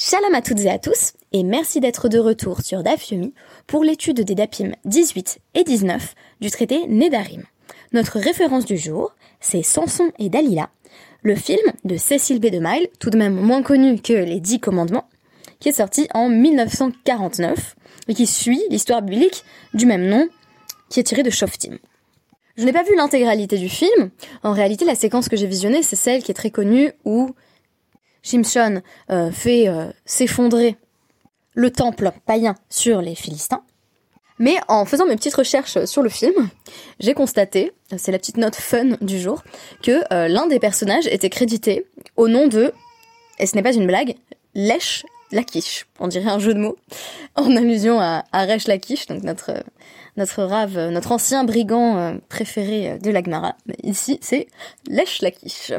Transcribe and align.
Shalom 0.00 0.32
à 0.32 0.42
toutes 0.42 0.60
et 0.60 0.70
à 0.70 0.78
tous, 0.78 1.14
et 1.32 1.42
merci 1.42 1.80
d'être 1.80 2.08
de 2.08 2.20
retour 2.20 2.60
sur 2.60 2.84
DAF 2.84 3.10
Yomi 3.10 3.34
pour 3.66 3.82
l'étude 3.82 4.20
des 4.20 4.36
DAPIM 4.36 4.70
18 4.84 5.40
et 5.56 5.64
19 5.64 6.14
du 6.40 6.52
traité 6.52 6.86
Nedarim. 6.86 7.42
Notre 7.92 8.20
référence 8.20 8.64
du 8.64 8.78
jour, 8.78 9.10
c'est 9.40 9.64
Samson 9.64 10.12
et 10.20 10.28
Dalila, 10.28 10.70
le 11.22 11.34
film 11.34 11.72
de 11.84 11.96
Cécile 11.96 12.38
B. 12.38 12.46
DeMille, 12.46 12.86
tout 13.00 13.10
de 13.10 13.18
même 13.18 13.34
moins 13.34 13.64
connu 13.64 14.00
que 14.00 14.12
Les 14.12 14.38
Dix 14.38 14.60
Commandements, 14.60 15.08
qui 15.58 15.68
est 15.68 15.72
sorti 15.72 16.06
en 16.14 16.28
1949 16.28 17.74
et 18.06 18.14
qui 18.14 18.28
suit 18.28 18.62
l'histoire 18.70 19.02
biblique 19.02 19.42
du 19.74 19.84
même 19.84 20.06
nom, 20.06 20.28
qui 20.90 21.00
est 21.00 21.02
tirée 21.02 21.24
de 21.24 21.30
Shoftim. 21.30 21.76
Je 22.56 22.64
n'ai 22.64 22.72
pas 22.72 22.84
vu 22.84 22.94
l'intégralité 22.94 23.58
du 23.58 23.68
film. 23.68 24.10
En 24.44 24.52
réalité, 24.52 24.84
la 24.84 24.94
séquence 24.94 25.28
que 25.28 25.36
j'ai 25.36 25.48
visionnée, 25.48 25.82
c'est 25.82 25.96
celle 25.96 26.22
qui 26.22 26.30
est 26.30 26.34
très 26.34 26.52
connue 26.52 26.92
où 27.04 27.34
Shimshon 28.22 28.82
euh, 29.10 29.30
fait 29.30 29.68
euh, 29.68 29.86
s'effondrer 30.04 30.76
le 31.54 31.70
temple 31.70 32.12
païen 32.26 32.54
sur 32.68 33.00
les 33.00 33.14
Philistins. 33.14 33.62
Mais 34.38 34.56
en 34.68 34.84
faisant 34.84 35.06
mes 35.06 35.16
petites 35.16 35.34
recherches 35.34 35.84
sur 35.84 36.02
le 36.02 36.08
film, 36.08 36.48
j'ai 37.00 37.12
constaté, 37.12 37.72
c'est 37.96 38.12
la 38.12 38.18
petite 38.18 38.36
note 38.36 38.54
fun 38.54 38.96
du 39.00 39.18
jour, 39.18 39.42
que 39.82 40.02
euh, 40.12 40.28
l'un 40.28 40.46
des 40.46 40.60
personnages 40.60 41.08
était 41.08 41.30
crédité 41.30 41.86
au 42.16 42.28
nom 42.28 42.46
de, 42.46 42.72
et 43.40 43.46
ce 43.46 43.56
n'est 43.56 43.64
pas 43.64 43.74
une 43.74 43.88
blague, 43.88 44.14
Lèche 44.54 45.04
Lakish. 45.32 45.86
On 45.98 46.06
dirait 46.06 46.30
un 46.30 46.38
jeu 46.38 46.54
de 46.54 46.60
mots, 46.60 46.76
en 47.34 47.56
allusion 47.56 47.98
à, 47.98 48.24
à 48.30 48.44
Resh 48.44 48.68
Lakish, 48.68 49.06
donc 49.06 49.24
notre, 49.24 49.64
rave, 50.40 50.90
notre 50.90 51.10
ancien 51.10 51.42
brigand 51.42 52.16
préféré 52.28 52.98
de 52.98 53.10
l'Agmara. 53.10 53.56
Ici, 53.82 54.20
c'est 54.22 54.46
Lèche 54.86 55.20
Lakish. 55.20 55.72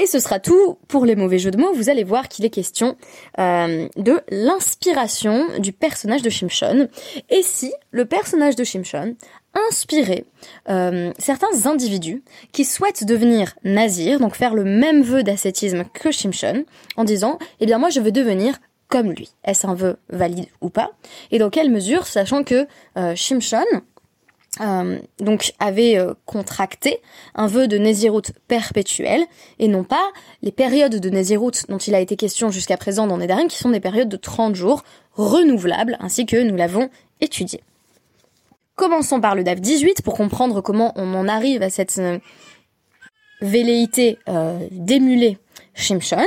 Et 0.00 0.06
ce 0.06 0.18
sera 0.18 0.40
tout 0.40 0.78
pour 0.88 1.04
les 1.04 1.14
mauvais 1.14 1.38
jeux 1.38 1.50
de 1.50 1.58
mots. 1.58 1.74
Vous 1.74 1.90
allez 1.90 2.04
voir 2.04 2.28
qu'il 2.28 2.46
est 2.46 2.50
question 2.50 2.96
euh, 3.38 3.86
de 3.98 4.22
l'inspiration 4.30 5.46
du 5.58 5.74
personnage 5.74 6.22
de 6.22 6.30
Shimshon. 6.30 6.88
Et 7.28 7.42
si 7.42 7.70
le 7.90 8.06
personnage 8.06 8.56
de 8.56 8.64
Shimshon 8.64 9.14
inspirait 9.68 10.24
euh, 10.70 11.12
certains 11.18 11.66
individus 11.66 12.22
qui 12.52 12.64
souhaitent 12.64 13.04
devenir 13.04 13.54
nazir, 13.62 14.20
donc 14.20 14.36
faire 14.36 14.54
le 14.54 14.64
même 14.64 15.02
vœu 15.02 15.22
d'ascétisme 15.22 15.84
que 15.92 16.10
Shimshon, 16.10 16.64
en 16.96 17.04
disant, 17.04 17.38
eh 17.60 17.66
bien 17.66 17.76
moi 17.76 17.90
je 17.90 18.00
veux 18.00 18.12
devenir 18.12 18.54
comme 18.88 19.12
lui. 19.12 19.28
Est-ce 19.44 19.66
un 19.66 19.74
vœu 19.74 19.98
valide 20.08 20.46
ou 20.62 20.70
pas? 20.70 20.92
Et 21.30 21.38
dans 21.38 21.50
quelle 21.50 21.70
mesure, 21.70 22.06
sachant 22.06 22.42
que 22.42 22.66
euh, 22.96 23.14
Shimshon, 23.14 23.66
euh, 24.60 24.98
donc 25.20 25.52
avait 25.60 25.96
euh, 25.96 26.14
contracté 26.26 26.98
un 27.36 27.46
vœu 27.46 27.68
de 27.68 27.78
Néziroute 27.78 28.32
perpétuel 28.48 29.24
et 29.60 29.68
non 29.68 29.84
pas 29.84 30.10
les 30.42 30.50
périodes 30.50 30.96
de 30.96 31.08
Néziroute 31.08 31.66
dont 31.68 31.78
il 31.78 31.94
a 31.94 32.00
été 32.00 32.16
question 32.16 32.50
jusqu'à 32.50 32.76
présent 32.76 33.06
dans 33.06 33.16
Nedarim 33.16 33.46
qui 33.46 33.58
sont 33.58 33.70
des 33.70 33.78
périodes 33.78 34.08
de 34.08 34.16
30 34.16 34.56
jours 34.56 34.82
renouvelables 35.12 35.96
ainsi 36.00 36.26
que 36.26 36.42
nous 36.42 36.56
l'avons 36.56 36.90
étudié. 37.20 37.62
Commençons 38.74 39.20
par 39.20 39.36
le 39.36 39.44
DAF 39.44 39.60
18 39.60 40.02
pour 40.02 40.16
comprendre 40.16 40.60
comment 40.62 40.92
on 40.96 41.14
en 41.14 41.28
arrive 41.28 41.62
à 41.62 41.70
cette 41.70 41.98
euh, 41.98 42.18
velléité 43.42 44.18
d'émuler 44.72 45.38
Shimshon. 45.74 46.26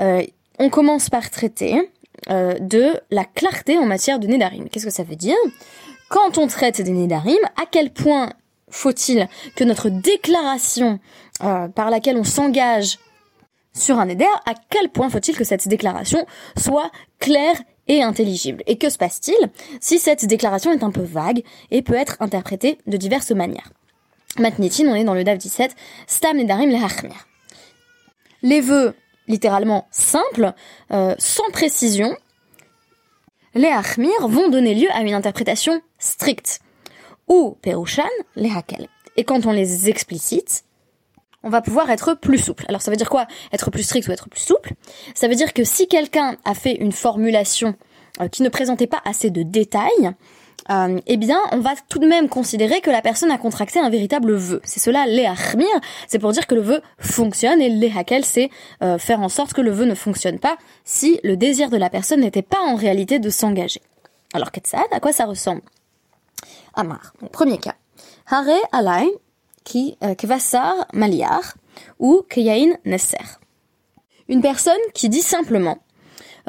on 0.00 0.70
commence 0.70 1.08
par 1.08 1.30
traiter 1.30 1.76
de 2.28 3.00
la 3.12 3.24
clarté 3.24 3.78
en 3.78 3.86
matière 3.86 4.18
de 4.18 4.26
Nedarim. 4.26 4.68
Qu'est-ce 4.68 4.86
que 4.86 4.90
ça 4.90 5.04
veut 5.04 5.14
dire? 5.14 5.36
Quand 6.10 6.38
on 6.38 6.48
traite 6.48 6.82
des 6.82 6.90
Nédarim, 6.90 7.38
à 7.56 7.64
quel 7.70 7.90
point 7.90 8.32
faut-il 8.68 9.28
que 9.56 9.64
notre 9.64 9.88
déclaration 9.88 10.98
euh, 11.42 11.68
par 11.68 11.88
laquelle 11.88 12.16
on 12.16 12.24
s'engage 12.24 12.98
sur 13.72 13.98
un 13.98 14.06
Néder, 14.06 14.26
à 14.44 14.54
quel 14.68 14.90
point 14.90 15.08
faut-il 15.08 15.36
que 15.36 15.44
cette 15.44 15.68
déclaration 15.68 16.26
soit 16.58 16.90
claire 17.20 17.56
et 17.86 18.02
intelligible? 18.02 18.62
Et 18.66 18.76
que 18.76 18.90
se 18.90 18.98
passe-t-il 18.98 19.50
si 19.80 19.98
cette 20.00 20.26
déclaration 20.26 20.72
est 20.72 20.82
un 20.82 20.90
peu 20.90 21.02
vague 21.02 21.42
et 21.70 21.80
peut 21.80 21.94
être 21.94 22.16
interprétée 22.18 22.78
de 22.88 22.96
diverses 22.96 23.30
manières? 23.30 23.70
Matnitin, 24.36 24.88
on 24.88 24.96
est 24.96 25.04
dans 25.04 25.14
le 25.14 25.22
DAF 25.22 25.38
17, 25.38 25.76
Stam 26.08 26.36
Nedarim 26.36 26.70
le 26.70 27.08
Les 28.42 28.60
vœux 28.60 28.94
littéralement 29.28 29.86
simples, 29.92 30.54
euh, 30.90 31.14
sans 31.18 31.48
précision, 31.52 32.16
les 33.54 33.68
Achmir 33.68 34.28
vont 34.28 34.48
donner 34.48 34.74
lieu 34.74 34.88
à 34.92 35.00
une 35.00 35.14
interprétation 35.14 35.80
stricte, 35.98 36.60
ou 37.28 37.56
Perushan, 37.62 38.02
les 38.36 38.50
Hakel. 38.50 38.88
Et 39.16 39.24
quand 39.24 39.46
on 39.46 39.52
les 39.52 39.88
explicite, 39.88 40.64
on 41.42 41.48
va 41.48 41.62
pouvoir 41.62 41.90
être 41.90 42.14
plus 42.14 42.38
souple. 42.38 42.64
Alors 42.68 42.82
ça 42.82 42.90
veut 42.90 42.96
dire 42.96 43.08
quoi 43.08 43.26
Être 43.52 43.70
plus 43.70 43.82
strict 43.82 44.08
ou 44.08 44.12
être 44.12 44.28
plus 44.28 44.40
souple? 44.40 44.74
Ça 45.14 45.28
veut 45.28 45.34
dire 45.34 45.52
que 45.52 45.64
si 45.64 45.88
quelqu'un 45.88 46.36
a 46.44 46.54
fait 46.54 46.74
une 46.74 46.92
formulation 46.92 47.74
euh, 48.20 48.28
qui 48.28 48.42
ne 48.42 48.48
présentait 48.48 48.86
pas 48.86 49.00
assez 49.04 49.30
de 49.30 49.42
détails, 49.42 50.12
euh, 50.70 51.00
eh 51.06 51.16
bien, 51.16 51.38
on 51.52 51.58
va 51.58 51.74
tout 51.88 51.98
de 51.98 52.06
même 52.06 52.28
considérer 52.28 52.80
que 52.80 52.90
la 52.90 53.02
personne 53.02 53.30
a 53.30 53.38
contracté 53.38 53.78
un 53.80 53.90
véritable 53.90 54.34
vœu. 54.34 54.60
C'est 54.64 54.80
cela, 54.80 55.06
l'ehachmir, 55.06 55.68
c'est 56.06 56.18
pour 56.18 56.32
dire 56.32 56.46
que 56.46 56.54
le 56.54 56.60
vœu 56.60 56.80
fonctionne, 56.98 57.60
et 57.60 57.68
lehakel, 57.68 58.24
c'est 58.24 58.50
euh, 58.82 58.98
faire 58.98 59.20
en 59.20 59.28
sorte 59.28 59.52
que 59.52 59.60
le 59.60 59.70
vœu 59.70 59.84
ne 59.84 59.94
fonctionne 59.94 60.38
pas 60.38 60.56
si 60.84 61.20
le 61.24 61.36
désir 61.36 61.70
de 61.70 61.76
la 61.76 61.90
personne 61.90 62.20
n'était 62.20 62.42
pas 62.42 62.60
en 62.60 62.76
réalité 62.76 63.18
de 63.18 63.30
s'engager. 63.30 63.82
Alors, 64.32 64.52
Ketsad, 64.52 64.86
à 64.92 65.00
quoi 65.00 65.12
ça 65.12 65.24
ressemble? 65.24 65.62
Amar, 66.74 67.14
premier 67.32 67.58
cas. 67.58 67.74
Hare 68.30 68.60
alay 68.70 69.08
ki 69.64 69.96
euh, 70.04 70.14
kvassar 70.14 70.86
maliar 70.92 71.54
ou 71.98 72.22
keyain 72.28 72.76
nesser. 72.84 73.18
Une 74.28 74.40
personne 74.40 74.78
qui 74.94 75.08
dit 75.08 75.22
simplement 75.22 75.78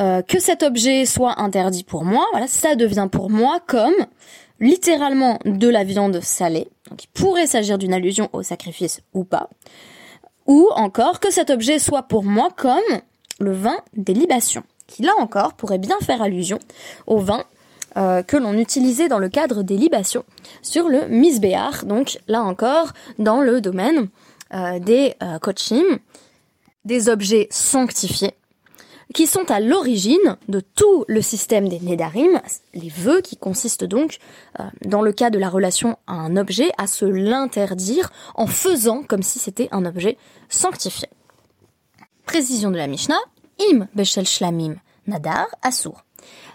euh, 0.01 0.23
que 0.23 0.39
cet 0.39 0.63
objet 0.63 1.05
soit 1.05 1.39
interdit 1.39 1.83
pour 1.83 2.05
moi, 2.05 2.25
voilà, 2.31 2.47
ça 2.47 2.75
devient 2.75 3.07
pour 3.11 3.29
moi 3.29 3.59
comme 3.67 3.93
littéralement 4.59 5.37
de 5.45 5.67
la 5.67 5.83
viande 5.83 6.21
salée. 6.21 6.69
Donc 6.89 7.03
il 7.03 7.07
pourrait 7.07 7.45
s'agir 7.45 7.77
d'une 7.77 7.93
allusion 7.93 8.27
au 8.33 8.41
sacrifice 8.41 9.01
ou 9.13 9.23
pas. 9.23 9.49
Ou 10.47 10.69
encore 10.75 11.19
que 11.19 11.31
cet 11.31 11.51
objet 11.51 11.77
soit 11.77 12.03
pour 12.03 12.23
moi 12.23 12.49
comme 12.55 12.79
le 13.39 13.53
vin 13.53 13.77
des 13.93 14.15
libations, 14.15 14.63
qui 14.87 15.03
là 15.03 15.11
encore 15.19 15.53
pourrait 15.53 15.77
bien 15.77 15.97
faire 16.01 16.21
allusion 16.23 16.57
au 17.05 17.19
vin 17.19 17.43
euh, 17.97 18.23
que 18.23 18.37
l'on 18.37 18.53
utilisait 18.53 19.07
dans 19.07 19.19
le 19.19 19.29
cadre 19.29 19.61
des 19.61 19.77
libations 19.77 20.25
sur 20.63 20.89
le 20.89 21.07
misbéar, 21.09 21.85
donc 21.85 22.19
là 22.27 22.41
encore 22.41 22.93
dans 23.19 23.41
le 23.41 23.61
domaine 23.61 24.07
euh, 24.53 24.79
des 24.79 25.13
kochim, 25.41 25.99
des 26.85 27.07
objets 27.07 27.47
sanctifiés 27.51 28.33
qui 29.13 29.27
sont 29.27 29.49
à 29.49 29.59
l'origine 29.59 30.37
de 30.47 30.59
tout 30.59 31.05
le 31.07 31.21
système 31.21 31.67
des 31.67 31.79
Nedarim, 31.79 32.41
les 32.73 32.89
vœux 32.89 33.21
qui 33.21 33.37
consistent 33.37 33.83
donc, 33.83 34.17
euh, 34.59 34.63
dans 34.85 35.01
le 35.01 35.11
cas 35.11 35.29
de 35.29 35.39
la 35.39 35.49
relation 35.49 35.97
à 36.07 36.13
un 36.13 36.37
objet, 36.37 36.71
à 36.77 36.87
se 36.87 37.05
l'interdire 37.05 38.11
en 38.35 38.47
faisant 38.47 39.03
comme 39.03 39.23
si 39.23 39.39
c'était 39.39 39.69
un 39.71 39.85
objet 39.85 40.17
sanctifié. 40.49 41.09
Précision 42.25 42.71
de 42.71 42.77
la 42.77 42.87
Mishnah, 42.87 43.19
im 43.71 43.87
beshel 43.95 44.25
shlamim 44.25 44.75
nadar 45.07 45.47
asur. 45.61 46.05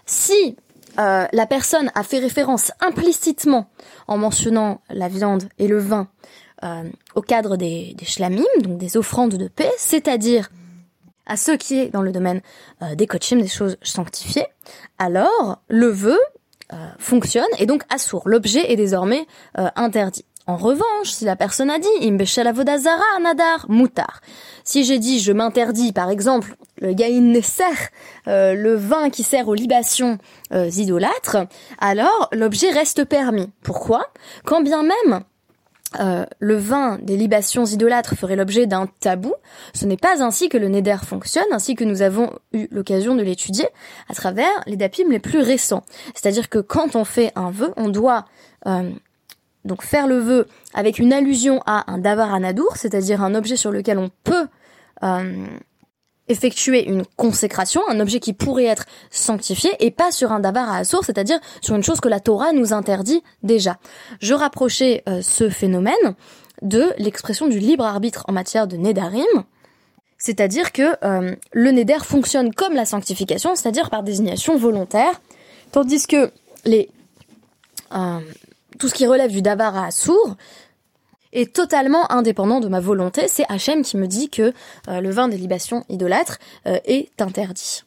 Si 0.05 0.55
euh, 0.99 1.27
la 1.31 1.45
personne 1.45 1.91
a 1.93 2.03
fait 2.03 2.19
référence 2.19 2.71
implicitement 2.79 3.69
en 4.07 4.17
mentionnant 4.17 4.81
la 4.89 5.09
viande 5.09 5.47
et 5.59 5.67
le 5.67 5.77
vin 5.77 6.07
euh, 6.63 6.83
au 7.13 7.21
cadre 7.21 7.55
des, 7.55 7.93
des 7.95 8.05
shlamim, 8.05 8.45
donc 8.61 8.77
des 8.77 8.97
offrandes 8.97 9.35
de 9.35 9.47
paix, 9.47 9.71
c'est-à-dire 9.77 10.49
à 11.27 11.37
ce 11.37 11.51
qui 11.51 11.79
est 11.79 11.89
dans 11.89 12.01
le 12.01 12.11
domaine 12.11 12.41
euh, 12.81 12.95
des 12.95 13.05
coachim, 13.05 13.37
des 13.37 13.47
choses 13.47 13.77
sanctifiées, 13.83 14.47
alors 14.97 15.61
le 15.67 15.87
vœu 15.87 16.17
euh, 16.73 16.75
fonctionne 16.97 17.45
et 17.59 17.65
donc 17.65 17.83
assour. 17.93 18.23
L'objet 18.25 18.71
est 18.71 18.75
désormais 18.75 19.27
euh, 19.57 19.67
interdit. 19.75 20.25
En 20.47 20.55
revanche, 20.55 21.09
si 21.09 21.25
la 21.25 21.35
personne 21.35 21.69
a 21.69 21.77
dit 21.77 21.87
Imbeshel 22.01 22.47
avodazara 22.47 23.19
nadar 23.21 23.65
mutar, 23.69 24.21
si 24.63 24.85
j'ai 24.85 24.97
dit 24.97 25.19
je 25.19 25.33
m'interdis 25.33 25.91
par 25.91 26.09
exemple 26.09 26.55
le 26.79 26.93
gaïn 26.93 27.33
nesser, 27.33 27.63
le 28.25 28.75
vin 28.75 29.09
qui 29.09 29.23
sert 29.23 29.49
aux 29.49 29.53
libations 29.53 30.19
idolâtres, 30.53 31.37
alors 31.79 32.29
l'objet 32.31 32.71
reste 32.71 33.03
permis. 33.03 33.49
Pourquoi? 33.61 34.05
Quand 34.45 34.61
bien 34.61 34.83
même 34.83 35.25
euh, 35.99 36.25
le 36.39 36.55
vin 36.55 36.99
des 37.01 37.15
libations 37.15 37.65
idolâtres 37.65 38.15
ferait 38.15 38.35
l'objet 38.35 38.67
d'un 38.67 38.87
tabou, 38.99 39.33
ce 39.73 39.85
n'est 39.85 39.97
pas 39.97 40.21
ainsi 40.21 40.49
que 40.49 40.57
le 40.57 40.67
Neder 40.67 40.97
fonctionne, 41.03 41.45
ainsi 41.51 41.75
que 41.75 41.85
nous 41.85 42.01
avons 42.01 42.31
eu 42.51 42.67
l'occasion 42.71 43.15
de 43.15 43.23
l'étudier 43.23 43.67
à 44.09 44.13
travers 44.13 44.51
les 44.65 44.75
dapim 44.75 45.09
les 45.09 45.19
plus 45.19 45.39
récents. 45.39 45.83
C'est-à-dire 46.13 46.49
que 46.49 46.59
quand 46.59 46.95
on 46.95 47.05
fait 47.05 47.31
un 47.35 47.51
vœu, 47.51 47.71
on 47.77 47.87
doit 47.87 48.25
euh, 48.65 48.91
donc 49.63 49.81
faire 49.81 50.07
le 50.07 50.17
vœu 50.17 50.47
avec 50.73 50.99
une 50.99 51.13
allusion 51.13 51.61
à 51.65 51.89
un 51.91 51.97
davar 51.97 52.33
anadour, 52.33 52.75
c'est-à-dire 52.75 53.23
un 53.23 53.33
objet 53.33 53.55
sur 53.55 53.71
lequel 53.71 53.97
on 53.97 54.09
peut 54.23 54.47
euh, 55.03 55.45
effectuer 56.27 56.85
une 56.85 57.03
consécration, 57.15 57.81
un 57.87 57.99
objet 57.99 58.19
qui 58.19 58.33
pourrait 58.33 58.65
être 58.65 58.85
sanctifié, 59.11 59.71
et 59.79 59.91
pas 59.91 60.11
sur 60.11 60.31
un 60.31 60.39
davar 60.39 60.69
à 60.69 60.77
assour, 60.77 61.03
c'est-à-dire 61.03 61.39
sur 61.61 61.75
une 61.75 61.83
chose 61.83 61.99
que 61.99 62.09
la 62.09 62.19
Torah 62.19 62.53
nous 62.53 62.73
interdit 62.73 63.23
déjà. 63.43 63.77
Je 64.19 64.33
rapprochais 64.33 65.03
euh, 65.07 65.21
ce 65.21 65.49
phénomène 65.49 65.93
de 66.61 66.93
l'expression 66.97 67.47
du 67.47 67.59
libre 67.59 67.85
arbitre 67.85 68.25
en 68.27 68.33
matière 68.33 68.67
de 68.67 68.77
Nedarim, 68.77 69.25
C'est-à-dire 70.17 70.71
que 70.71 70.95
euh, 71.03 71.35
le 71.51 71.71
neder 71.71 71.99
fonctionne 72.03 72.53
comme 72.53 72.73
la 72.73 72.85
sanctification, 72.85 73.55
c'est-à-dire 73.55 73.89
par 73.89 74.01
désignation 74.01 74.57
volontaire, 74.57 75.21
tandis 75.71 76.07
que 76.07 76.31
les 76.65 76.89
euh, 77.95 78.19
tout 78.79 78.87
ce 78.87 78.93
qui 78.93 79.07
relève 79.07 79.31
du 79.31 79.41
davar 79.41 79.77
à 79.77 79.91
sourd 79.91 80.35
est 81.37 81.53
totalement 81.53 82.11
indépendant 82.11 82.59
de 82.59 82.67
ma 82.67 82.79
volonté. 82.79 83.27
C'est 83.27 83.45
Hachem 83.49 83.83
qui 83.83 83.97
me 83.97 84.07
dit 84.07 84.29
que 84.29 84.53
euh, 84.87 85.01
le 85.01 85.09
vin 85.09 85.27
des 85.27 85.37
libations 85.37 85.83
idolâtres 85.89 86.39
est 86.65 87.21
interdit. 87.21 87.83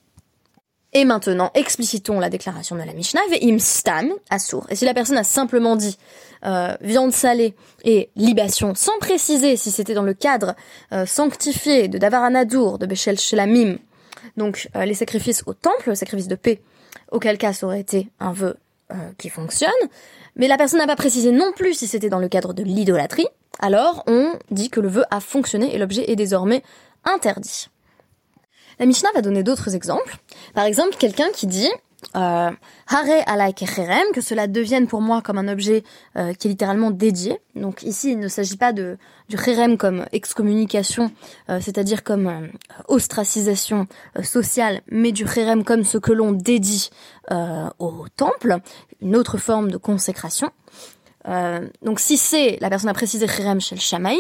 Et 0.93 1.05
maintenant, 1.05 1.53
explicitons 1.55 2.19
la 2.19 2.31
déclaration 2.31 2.75
de 2.75 2.83
la 2.83 2.93
Mishnah, 2.93 3.21
ve'im 3.31 3.59
stam, 3.61 4.13
assour. 4.29 4.67
Et 4.71 4.75
si 4.75 4.85
la 4.85 4.95
personne 4.95 5.17
a 5.17 5.23
simplement 5.23 5.77
dit 5.77 5.97
euh, 6.45 6.75
viande 6.81 7.13
salée 7.13 7.55
et 7.85 8.11
libation, 8.17 8.75
sans 8.75 8.99
préciser 8.99 9.57
si 9.57 9.71
c'était 9.71 9.95
dans 9.95 10.03
le 10.03 10.15
cadre 10.15 10.57
euh, 10.93 11.07
sanctifié 11.07 11.87
de 11.87 11.97
Davaranadour, 11.97 12.79
de 12.79 12.87
Bechel 12.87 13.21
Shelamim, 13.21 13.77
donc 14.37 14.69
euh, 14.75 14.85
les 14.85 14.95
sacrifices 14.95 15.45
au 15.47 15.55
temple, 15.55 15.91
le 15.91 15.95
sacrifice 15.95 16.27
de 16.27 16.35
paix, 16.35 16.61
auquel 17.13 17.39
cas 17.39 17.53
ça 17.53 17.67
aurait 17.67 17.81
été 17.81 18.09
un 18.19 18.33
vœu 18.33 18.57
qui 19.19 19.29
fonctionne, 19.29 19.71
mais 20.35 20.49
la 20.49 20.57
personne 20.57 20.81
n'a 20.81 20.87
pas 20.89 20.97
précisé 20.97 21.31
non 21.31 21.53
plus 21.53 21.75
si 21.75 21.87
c'était 21.87 22.09
dans 22.09 22.19
le 22.19 22.29
cadre 22.29 22.53
de 22.53 22.65
l'idolâtrie, 22.65 23.29
alors 23.61 24.03
on 24.07 24.33
dit 24.51 24.71
que 24.71 24.81
le 24.81 24.89
vœu 24.89 25.05
a 25.11 25.21
fonctionné 25.21 25.75
et 25.75 25.79
l'objet 25.79 26.11
est 26.11 26.17
désormais 26.17 26.63
interdit. 27.05 27.69
La 28.79 28.87
Mishnah 28.87 29.11
va 29.15 29.21
donner 29.21 29.43
d'autres 29.43 29.75
exemples. 29.77 30.17
Par 30.55 30.65
exemple, 30.65 30.97
quelqu'un 30.97 31.31
qui 31.35 31.47
dit 31.47 31.71
euh, 32.17 32.51
que 34.15 34.21
cela 34.21 34.47
devienne 34.47 34.87
pour 34.87 35.03
moi 35.03 35.21
comme 35.23 35.39
un 35.39 35.49
objet 35.49 35.85
euh, 36.17 36.33
qui 36.33 36.49
est 36.49 36.51
littéralement 36.51 36.91
dédié. 36.91 37.39
Donc 37.55 37.83
ici, 37.83 38.13
il 38.13 38.19
ne 38.19 38.29
s'agit 38.29 38.57
pas 38.57 38.73
de 38.73 38.97
du 39.29 39.37
cherem 39.37 39.77
comme 39.77 40.07
excommunication, 40.11 41.13
euh, 41.51 41.61
c'est-à-dire 41.61 42.03
comme 42.03 42.27
euh, 42.27 42.49
ostracisation 42.89 43.87
sociale, 44.23 44.81
mais 44.91 45.13
du 45.13 45.27
cherem 45.27 45.63
comme 45.63 45.85
ce 45.85 45.99
que 45.99 46.13
l'on 46.13 46.33
dédie 46.33 46.91
au 47.79 48.07
temple, 48.17 48.57
une 49.01 49.15
autre 49.15 49.39
forme 49.39 49.71
de 49.71 49.77
consécration. 49.77 50.51
Donc 51.83 52.01
si 52.01 52.17
c'est, 52.17 52.59
la 52.61 52.71
personne 52.71 52.91
a 52.91 52.95
précisé 52.95 53.27
le 53.27 53.77
shamaïm, 53.77 54.19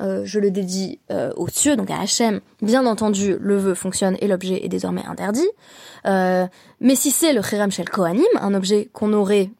euh, 0.00 0.22
je 0.24 0.38
le 0.38 0.50
dédie 0.50 1.00
euh, 1.10 1.32
aux 1.36 1.48
cieux, 1.48 1.76
donc 1.76 1.90
à 1.90 2.00
Hachem. 2.00 2.40
Bien 2.62 2.86
entendu, 2.86 3.36
le 3.40 3.56
vœu 3.56 3.74
fonctionne 3.74 4.16
et 4.20 4.28
l'objet 4.28 4.64
est 4.64 4.68
désormais 4.68 5.04
interdit. 5.04 5.48
Euh, 6.06 6.46
mais 6.80 6.94
si 6.94 7.10
c'est 7.10 7.32
le 7.32 7.42
Cherem 7.42 7.72
Shel 7.72 7.88
Kohanim, 7.88 8.24
un 8.40 8.54
objet 8.54 8.88
qu'on 8.92 9.12
aurait 9.12 9.50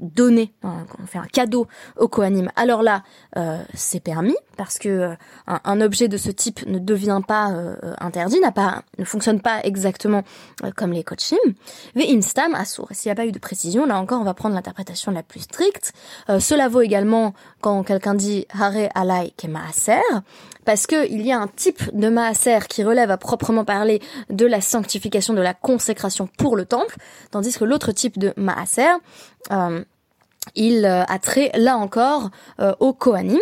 donner, 0.00 0.52
hein, 0.62 0.86
on 1.02 1.06
fait 1.06 1.18
un 1.18 1.26
cadeau 1.26 1.66
au 1.96 2.08
Kohanim, 2.08 2.50
alors 2.56 2.82
là, 2.82 3.02
euh, 3.36 3.62
c'est 3.74 4.00
permis 4.00 4.36
parce 4.60 4.78
que 4.78 4.88
euh, 4.90 5.14
un, 5.46 5.80
objet 5.80 6.06
de 6.06 6.18
ce 6.18 6.30
type 6.30 6.66
ne 6.66 6.78
devient 6.78 7.22
pas 7.26 7.50
euh, 7.52 7.76
interdit, 7.98 8.38
n'a 8.40 8.52
pas, 8.52 8.82
ne 8.98 9.06
fonctionne 9.06 9.40
pas 9.40 9.60
exactement 9.64 10.22
comme 10.76 10.92
les 10.92 11.02
kochim. 11.02 11.38
Ve 11.96 12.02
instam 12.14 12.54
assour. 12.54 12.86
S'il 12.90 13.08
n'y 13.08 13.12
a 13.12 13.14
pas 13.14 13.24
eu 13.24 13.32
de 13.32 13.38
précision, 13.38 13.86
là 13.86 13.98
encore, 13.98 14.20
on 14.20 14.24
va 14.24 14.34
prendre 14.34 14.54
l'interprétation 14.54 15.12
la 15.12 15.22
plus 15.22 15.40
stricte. 15.40 15.94
cela 16.40 16.68
vaut 16.68 16.82
également 16.82 17.32
quand 17.62 17.82
quelqu'un 17.84 18.14
dit 18.14 18.46
hare 18.52 18.90
alai 18.94 19.32
ke 19.38 19.46
maaser, 19.46 20.02
parce 20.66 20.86
que 20.86 21.10
il 21.10 21.22
y 21.22 21.32
a 21.32 21.40
un 21.40 21.48
type 21.48 21.82
de 21.96 22.10
maaser 22.10 22.66
qui 22.68 22.84
relève 22.84 23.10
à 23.10 23.16
proprement 23.16 23.64
parler 23.64 24.02
de 24.28 24.44
la 24.44 24.60
sanctification, 24.60 25.32
de 25.32 25.40
la 25.40 25.54
consécration 25.54 26.28
pour 26.36 26.54
le 26.54 26.66
temple, 26.66 26.96
tandis 27.30 27.56
que 27.56 27.64
l'autre 27.64 27.92
type 27.92 28.18
de 28.18 28.34
maaser 28.36 28.92
euh, 29.52 29.82
il 30.54 30.84
euh, 30.84 31.04
a 31.04 31.18
trait 31.18 31.50
là 31.54 31.76
encore 31.76 32.30
euh, 32.60 32.74
au 32.80 32.92
Kohanim. 32.92 33.38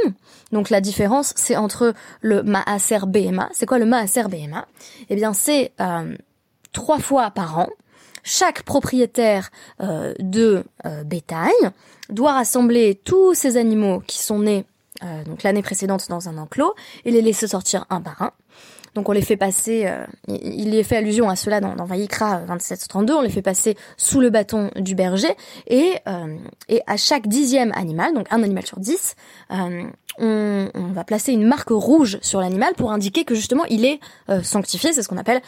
Donc 0.52 0.70
la 0.70 0.80
différence 0.80 1.32
c'est 1.36 1.56
entre 1.56 1.94
le 2.20 2.42
Maaser 2.42 3.06
BMA. 3.06 3.48
C'est 3.52 3.66
quoi 3.66 3.78
le 3.78 3.86
Maaser 3.86 4.24
BMA 4.24 4.66
Eh 5.08 5.16
bien 5.16 5.32
c'est 5.32 5.72
trois 6.72 6.98
fois 6.98 7.30
par 7.30 7.58
an. 7.58 7.68
Chaque 8.24 8.62
propriétaire 8.62 9.50
de 9.80 10.64
bétail 11.04 11.54
doit 12.10 12.32
rassembler 12.32 13.00
tous 13.04 13.34
ces 13.34 13.56
animaux 13.56 14.02
qui 14.06 14.18
sont 14.18 14.40
nés 14.40 14.64
donc 15.26 15.42
l'année 15.44 15.62
précédente 15.62 16.08
dans 16.08 16.28
un 16.28 16.38
enclos 16.38 16.74
et 17.04 17.10
les 17.10 17.22
laisser 17.22 17.46
sortir 17.46 17.86
un 17.90 18.00
par 18.00 18.20
un. 18.22 18.32
Donc 18.94 19.08
on 19.08 19.12
les 19.12 19.22
fait 19.22 19.36
passer, 19.36 19.86
euh, 19.86 20.04
il 20.28 20.74
y 20.74 20.78
est 20.78 20.82
fait 20.82 20.96
allusion 20.96 21.28
à 21.28 21.36
cela 21.36 21.60
dans, 21.60 21.74
dans 21.74 21.84
Vayikra 21.84 22.42
27-32, 22.46 23.12
on 23.12 23.20
les 23.22 23.30
fait 23.30 23.42
passer 23.42 23.76
sous 23.96 24.20
le 24.20 24.30
bâton 24.30 24.70
du 24.76 24.94
berger. 24.94 25.34
Et, 25.66 25.94
euh, 26.06 26.36
et 26.68 26.80
à 26.86 26.96
chaque 26.96 27.26
dixième 27.26 27.72
animal, 27.72 28.14
donc 28.14 28.26
un 28.30 28.42
animal 28.42 28.66
sur 28.66 28.80
dix, 28.80 29.16
euh, 29.52 29.84
on, 30.18 30.68
va 30.92 31.04
placer 31.04 31.32
une 31.32 31.44
marque 31.44 31.70
rouge 31.70 32.18
sur 32.22 32.40
l'animal 32.40 32.74
pour 32.74 32.90
indiquer 32.90 33.24
que 33.24 33.36
justement 33.36 33.64
il 33.66 33.84
est 33.84 34.00
sanctifié, 34.42 34.92
c'est 34.92 35.02
ce 35.02 35.08
qu'on 35.08 35.16
appelle 35.16 35.40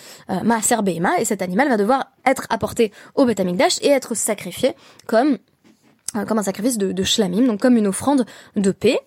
Maaser 0.44 0.82
Behema, 0.82 1.18
et 1.18 1.24
cet 1.24 1.42
animal 1.42 1.68
va 1.68 1.76
devoir 1.76 2.12
être 2.24 2.46
apporté 2.50 2.92
au 3.16 3.24
Beth 3.24 3.40
et 3.82 3.88
être 3.88 4.14
sacrifié 4.14 4.74
comme 5.06 5.38
comme 6.26 6.38
un 6.38 6.42
sacrifice 6.42 6.78
de, 6.78 6.92
de 6.92 7.02
shlamim, 7.04 7.46
donc 7.46 7.60
comme 7.60 7.76
une 7.76 7.86
offrande 7.86 8.26
de 8.56 8.70
paix. 8.72 8.98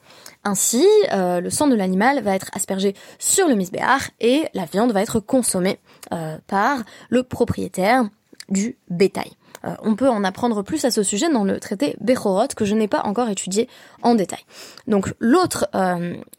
Ainsi, 0.45 0.85
euh, 1.13 1.39
le 1.39 1.49
sang 1.49 1.67
de 1.67 1.75
l'animal 1.75 2.21
va 2.21 2.35
être 2.35 2.49
aspergé 2.53 2.95
sur 3.17 3.47
le 3.47 3.55
misbéar 3.55 4.01
et 4.19 4.45
la 4.53 4.65
viande 4.65 4.91
va 4.91 5.01
être 5.01 5.19
consommée 5.19 5.79
euh, 6.11 6.37
par 6.47 6.83
le 7.09 7.23
propriétaire 7.23 8.03
du 8.49 8.77
bétail. 8.89 9.31
Euh, 9.63 9.73
on 9.83 9.95
peut 9.95 10.09
en 10.09 10.25
apprendre 10.25 10.61
plus 10.61 10.83
à 10.83 10.91
ce 10.91 11.01
sujet 11.01 11.29
dans 11.29 11.45
le 11.45 11.61
traité 11.61 11.95
Bechorot 12.01 12.49
que 12.57 12.65
je 12.65 12.75
n'ai 12.75 12.89
pas 12.89 13.03
encore 13.03 13.29
étudié 13.29 13.69
en 14.01 14.15
détail. 14.15 14.41
Donc 14.85 15.13
l'autre 15.19 15.69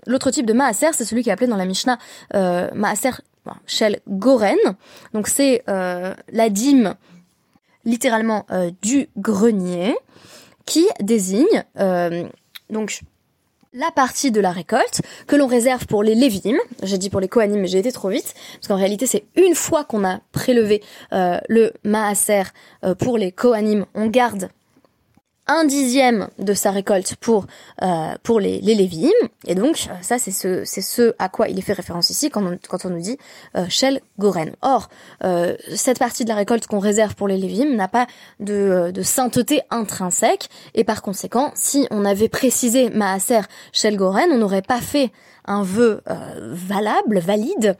l'autre 0.06 0.30
type 0.30 0.44
de 0.44 0.52
maaser, 0.52 0.92
c'est 0.92 1.06
celui 1.06 1.22
qui 1.22 1.30
est 1.30 1.32
appelé 1.32 1.46
dans 1.46 1.56
la 1.56 1.64
Mishnah 1.64 1.98
maaser 2.74 3.22
shel 3.64 4.00
goren. 4.06 4.58
Donc 5.14 5.28
c'est 5.28 5.62
la 5.66 6.50
dîme 6.50 6.94
littéralement 7.86 8.44
du 8.82 9.08
grenier 9.16 9.96
qui 10.66 10.86
désigne 11.00 11.64
donc 12.68 13.00
la 13.74 13.90
partie 13.90 14.30
de 14.30 14.40
la 14.40 14.52
récolte 14.52 15.02
que 15.26 15.36
l'on 15.36 15.46
réserve 15.46 15.86
pour 15.86 16.02
les 16.02 16.14
lévimes. 16.14 16.58
J'ai 16.82 16.96
dit 16.96 17.10
pour 17.10 17.20
les 17.20 17.28
kohanim, 17.28 17.60
mais 17.60 17.66
j'ai 17.66 17.78
été 17.78 17.92
trop 17.92 18.08
vite 18.08 18.34
parce 18.54 18.68
qu'en 18.68 18.76
réalité, 18.76 19.06
c'est 19.06 19.24
une 19.36 19.54
fois 19.54 19.84
qu'on 19.84 20.04
a 20.04 20.20
prélevé 20.32 20.82
euh, 21.12 21.38
le 21.48 21.72
maaser 21.84 22.44
euh, 22.84 22.94
pour 22.94 23.18
les 23.18 23.32
kohanim, 23.32 23.84
on 23.94 24.06
garde 24.06 24.48
un 25.46 25.64
dixième 25.64 26.28
de 26.38 26.54
sa 26.54 26.70
récolte 26.70 27.16
pour 27.16 27.46
euh, 27.82 28.14
pour 28.22 28.40
les, 28.40 28.60
les 28.60 28.74
Lévim. 28.74 29.10
Et 29.46 29.54
donc 29.54 29.88
euh, 29.90 29.94
ça 30.00 30.18
c'est 30.18 30.30
ce 30.30 30.64
c'est 30.64 30.80
ce 30.80 31.14
à 31.18 31.28
quoi 31.28 31.48
il 31.48 31.58
est 31.58 31.62
fait 31.62 31.74
référence 31.74 32.10
ici 32.10 32.30
quand 32.30 32.44
on, 32.44 32.58
quand 32.68 32.84
on 32.86 32.90
nous 32.90 33.00
dit 33.00 33.18
euh, 33.56 33.66
Shel 33.68 34.00
Goren. 34.18 34.54
Or 34.62 34.88
euh, 35.22 35.54
cette 35.74 35.98
partie 35.98 36.24
de 36.24 36.30
la 36.30 36.36
récolte 36.36 36.66
qu'on 36.66 36.78
réserve 36.78 37.14
pour 37.14 37.28
les 37.28 37.36
Lévim 37.36 37.74
n'a 37.74 37.88
pas 37.88 38.06
de, 38.40 38.90
de 38.92 39.02
sainteté 39.02 39.60
intrinsèque 39.70 40.48
et 40.74 40.84
par 40.84 41.02
conséquent 41.02 41.52
si 41.54 41.86
on 41.90 42.04
avait 42.04 42.28
précisé 42.28 42.90
Maaser 42.90 43.42
Shel 43.72 43.96
Goren 43.96 44.30
on 44.32 44.38
n'aurait 44.38 44.62
pas 44.62 44.80
fait 44.80 45.10
un 45.46 45.62
vœu 45.62 46.00
valable, 46.38 47.18
valide, 47.18 47.76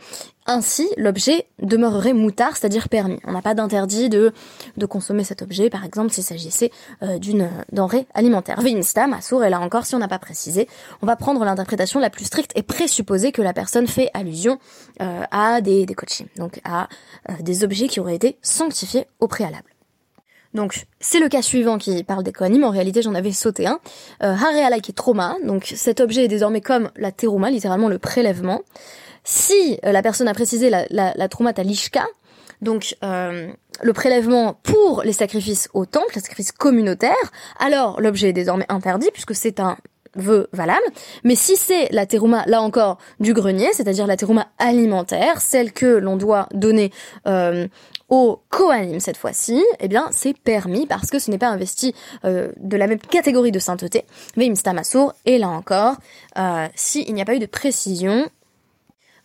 ainsi, 0.47 0.89
l'objet 0.97 1.47
demeurerait 1.63 2.13
moutard, 2.13 2.57
c'est-à-dire 2.57 2.89
permis. 2.89 3.19
On 3.25 3.33
n'a 3.33 3.41
pas 3.41 3.55
d'interdit 3.55 4.09
de, 4.09 4.33
de 4.77 4.87
consommer 4.87 5.25
cet 5.25 5.41
objet, 5.41 5.71
par 5.71 5.85
exemple, 5.85 6.13
s'il 6.13 6.25
s'agissait 6.25 6.71
euh, 7.03 7.19
d'une 7.19 7.49
denrée 7.73 8.07
alimentaire. 8.13 8.61
Vinstam, 8.61 9.17
sourd, 9.23 9.45
et 9.45 9.51
là 9.51 9.61
encore, 9.61 9.87
si 9.87 9.95
on 9.95 9.99
n'a 9.99 10.09
pas 10.09 10.19
précisé, 10.19 10.69
on 11.01 11.07
va 11.07 11.17
prendre 11.17 11.43
l'interprétation 11.45 11.99
la 11.99 12.11
plus 12.11 12.27
stricte 12.27 12.53
et 12.57 12.63
présupposer 12.63 13.33
que 13.33 13.43
la 13.43 13.55
personne 13.55 13.87
fait 13.87 14.11
allusion 14.13 14.59
euh, 15.01 15.23
à 15.31 15.61
des, 15.61 15.87
des 15.87 15.95
coachings, 15.95 16.29
donc 16.37 16.61
à 16.65 16.89
euh, 17.31 17.35
des 17.41 17.65
objets 17.65 17.89
qui 17.89 18.01
auraient 18.01 18.17
été 18.17 18.37
sanctifiés 18.43 19.07
au 19.21 19.29
préalable. 19.29 19.75
Donc, 20.55 20.87
c'est 21.01 21.19
le 21.19 21.29
cas 21.29 21.43
suivant 21.43 21.79
qui 21.79 22.05
parle 22.05 22.23
des 22.23 22.33
mais 22.41 22.65
En 22.65 22.71
réalité, 22.71 23.03
j'en 23.03 23.15
avais 23.15 23.33
sauté 23.33 23.67
un. 23.67 23.81
Euh, 24.23 24.35
Hare 24.35 24.81
qui 24.81 24.95
trauma. 24.95 25.37
Donc, 25.45 25.73
cet 25.75 26.01
objet 26.01 26.25
est 26.25 26.29
désormais 26.29 26.61
comme 26.61 26.91
la 26.97 27.11
terouma, 27.11 27.51
littéralement 27.51 27.89
le 27.89 27.99
prélèvement. 27.99 28.63
Si 29.25 29.79
euh, 29.85 29.93
la 29.93 30.03
personne 30.03 30.29
a 30.29 30.35
précisé 30.35 30.71
la, 30.71 30.87
la, 30.91 31.15
la 31.17 31.63
l'ishka, 31.63 32.07
donc 32.61 32.97
euh, 33.03 33.51
le 33.83 33.93
prélèvement 33.93 34.55
pour 34.63 35.03
les 35.03 35.13
sacrifices 35.13 35.69
au 35.75 35.87
temple, 35.87 36.13
les 36.15 36.21
sacrifices 36.21 36.53
communautaires, 36.53 37.33
alors 37.59 38.01
l'objet 38.01 38.29
est 38.29 38.35
désormais 38.35 38.67
interdit 38.69 39.11
puisque 39.13 39.35
c'est 39.35 39.61
un 39.61 39.77
vœu 40.17 40.49
valable. 40.53 40.85
Mais 41.25 41.35
si 41.35 41.57
c'est 41.57 41.89
la 41.91 42.07
terouma, 42.07 42.45
là 42.47 42.63
encore, 42.63 42.99
du 43.21 43.33
grenier, 43.33 43.69
c'est-à-dire 43.73 44.07
la 44.07 44.17
terouma 44.17 44.47
alimentaire, 44.59 45.41
celle 45.41 45.73
que 45.73 45.87
l'on 45.87 46.17
doit 46.17 46.49
donner 46.53 46.93
euh, 47.27 47.67
au 48.09 48.41
cette 48.99 49.17
fois-ci, 49.17 49.63
eh 49.81 49.89
bien 49.89 50.09
c'est 50.11 50.37
permis 50.37 50.87
parce 50.87 51.11
que 51.11 51.19
ce 51.19 51.31
n'est 51.31 51.39
pas 51.39 51.49
investi 51.49 51.95
euh, 52.25 52.53
de 52.59 52.77
la 52.77 52.87
même 52.87 52.99
catégorie 52.99 53.51
de 53.51 53.59
sainteté. 53.59 54.05
Veim 54.37 54.55
Stamasour, 54.55 55.13
et 55.27 55.39
là 55.39 55.49
encore, 55.49 55.97
euh, 56.39 56.67
s'il 56.75 57.13
n'y 57.13 57.23
a 57.23 57.25
pas 57.25 57.35
eu 57.35 57.39
de 57.39 57.47
précision, 57.47 58.27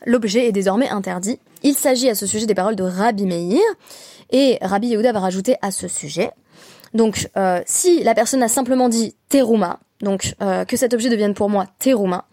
l'objet 0.05 0.47
est 0.47 0.51
désormais 0.51 0.89
interdit. 0.89 1.39
Il 1.63 1.75
s'agit 1.75 2.09
à 2.09 2.15
ce 2.15 2.25
sujet 2.25 2.45
des 2.45 2.55
paroles 2.55 2.75
de 2.75 2.83
Rabbi 2.83 3.25
Meir, 3.25 3.61
et 4.31 4.57
Rabbi 4.61 4.87
Yehuda 4.87 5.11
va 5.11 5.19
rajouter 5.19 5.55
à 5.61 5.71
ce 5.71 5.87
sujet. 5.87 6.31
Donc, 6.93 7.29
euh, 7.37 7.61
si 7.65 8.03
la 8.03 8.15
personne 8.15 8.43
a 8.43 8.47
simplement 8.47 8.89
dit 8.89 9.15
terouma, 9.29 9.79
donc 10.01 10.35
euh, 10.41 10.65
que 10.65 10.77
cet 10.77 10.93
objet 10.93 11.09
devienne 11.09 11.33
pour 11.33 11.49
moi 11.49 11.67
terouma, 11.79 12.25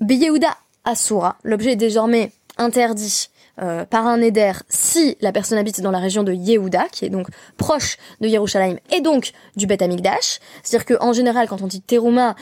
Yehuda 0.00 0.50
Asura. 0.84 1.36
L'objet 1.42 1.72
est 1.72 1.76
désormais 1.76 2.32
interdit 2.58 3.28
euh, 3.60 3.84
par 3.86 4.06
un 4.06 4.20
éder 4.20 4.52
si 4.68 5.16
la 5.20 5.32
personne 5.32 5.58
habite 5.58 5.80
dans 5.80 5.90
la 5.90 5.98
région 5.98 6.22
de 6.22 6.32
Yehuda, 6.32 6.86
qui 6.92 7.06
est 7.06 7.10
donc 7.10 7.28
proche 7.56 7.96
de 8.20 8.28
Yerushalayim 8.28 8.76
et 8.94 9.00
donc 9.00 9.32
du 9.56 9.66
Beth 9.66 9.82
Amikdash. 9.82 10.40
C'est-à-dire 10.62 10.98
qu'en 10.98 11.12
général, 11.12 11.48
quand 11.48 11.62
on 11.62 11.66
dit 11.66 11.80
Teruma, 11.80 12.36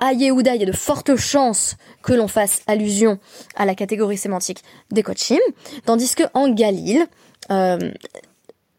à 0.00 0.12
Yehuda, 0.12 0.54
il 0.54 0.60
y 0.60 0.64
a 0.64 0.66
de 0.66 0.76
fortes 0.76 1.16
chances 1.16 1.76
que 2.02 2.12
l'on 2.12 2.28
fasse 2.28 2.62
allusion 2.66 3.18
à 3.54 3.66
la 3.66 3.74
catégorie 3.74 4.16
sémantique 4.16 4.64
des 4.90 5.02
Kochim, 5.02 5.38
tandis 5.84 6.14
que 6.14 6.24
en 6.34 6.48
Galil, 6.48 7.06
euh, 7.50 7.78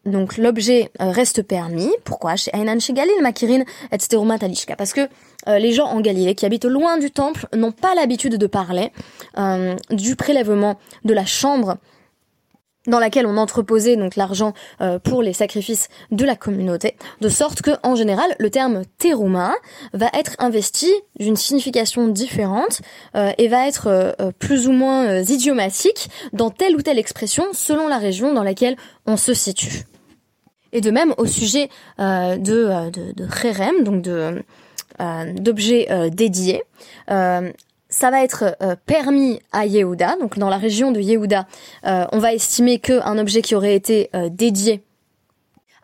donc 0.04 0.36
l'objet 0.36 0.90
euh, 1.00 1.10
reste 1.10 1.42
permis. 1.42 1.90
Pourquoi? 2.04 2.34
Chez 2.34 2.50
Ainan 2.52 2.80
chez 2.80 2.92
Galil, 2.92 3.14
Makirin 3.22 3.62
et 3.92 3.98
Talishka. 4.38 4.74
Parce 4.74 4.92
que 4.92 5.08
euh, 5.48 5.58
les 5.58 5.72
gens 5.72 5.86
en 5.86 6.00
Galilée 6.00 6.34
qui 6.34 6.44
habitent 6.44 6.64
loin 6.64 6.98
du 6.98 7.12
temple 7.12 7.46
n'ont 7.54 7.72
pas 7.72 7.94
l'habitude 7.94 8.36
de 8.36 8.46
parler 8.46 8.90
du 9.90 10.16
prélèvement 10.16 10.78
de 11.04 11.14
la 11.14 11.24
chambre 11.24 11.78
dans 12.86 12.98
laquelle 12.98 13.26
on 13.26 13.36
entreposait 13.36 13.96
donc 13.96 14.16
l'argent 14.16 14.54
pour 15.04 15.22
les 15.22 15.32
sacrifices 15.32 15.88
de 16.10 16.24
la 16.24 16.36
communauté, 16.36 16.96
de 17.20 17.28
sorte 17.28 17.62
que 17.62 17.70
en 17.82 17.94
général 17.94 18.34
le 18.38 18.50
terme 18.50 18.82
terouma 18.98 19.54
va 19.92 20.06
être 20.14 20.34
investi 20.38 20.92
d'une 21.18 21.36
signification 21.36 22.08
différente 22.08 22.80
et 23.14 23.48
va 23.48 23.68
être 23.68 24.16
plus 24.38 24.66
ou 24.66 24.72
moins 24.72 25.20
idiomatique 25.22 26.10
dans 26.32 26.50
telle 26.50 26.76
ou 26.76 26.82
telle 26.82 26.98
expression 26.98 27.44
selon 27.52 27.88
la 27.88 27.98
région 27.98 28.32
dans 28.32 28.42
laquelle 28.42 28.76
on 29.06 29.16
se 29.16 29.34
situe. 29.34 29.84
Et 30.72 30.80
de 30.80 30.90
même 30.90 31.14
au 31.18 31.26
sujet 31.26 31.68
euh, 32.00 32.36
de, 32.36 32.52
euh, 32.52 32.90
de, 32.90 33.12
de 33.12 33.84
donc 33.84 34.02
de 34.02 34.42
euh, 35.00 35.32
d'objets 35.32 35.86
euh, 35.90 36.08
dédiés. 36.08 36.62
Ça 37.92 38.10
va 38.10 38.24
être 38.24 38.56
permis 38.86 39.38
à 39.52 39.66
Yehuda, 39.66 40.16
donc 40.20 40.38
dans 40.38 40.48
la 40.48 40.56
région 40.56 40.90
de 40.90 41.00
Yehuda, 41.00 41.46
on 41.84 42.18
va 42.18 42.32
estimer 42.32 42.78
qu'un 42.78 43.18
objet 43.18 43.42
qui 43.42 43.54
aurait 43.54 43.76
été 43.76 44.10
dédié 44.30 44.82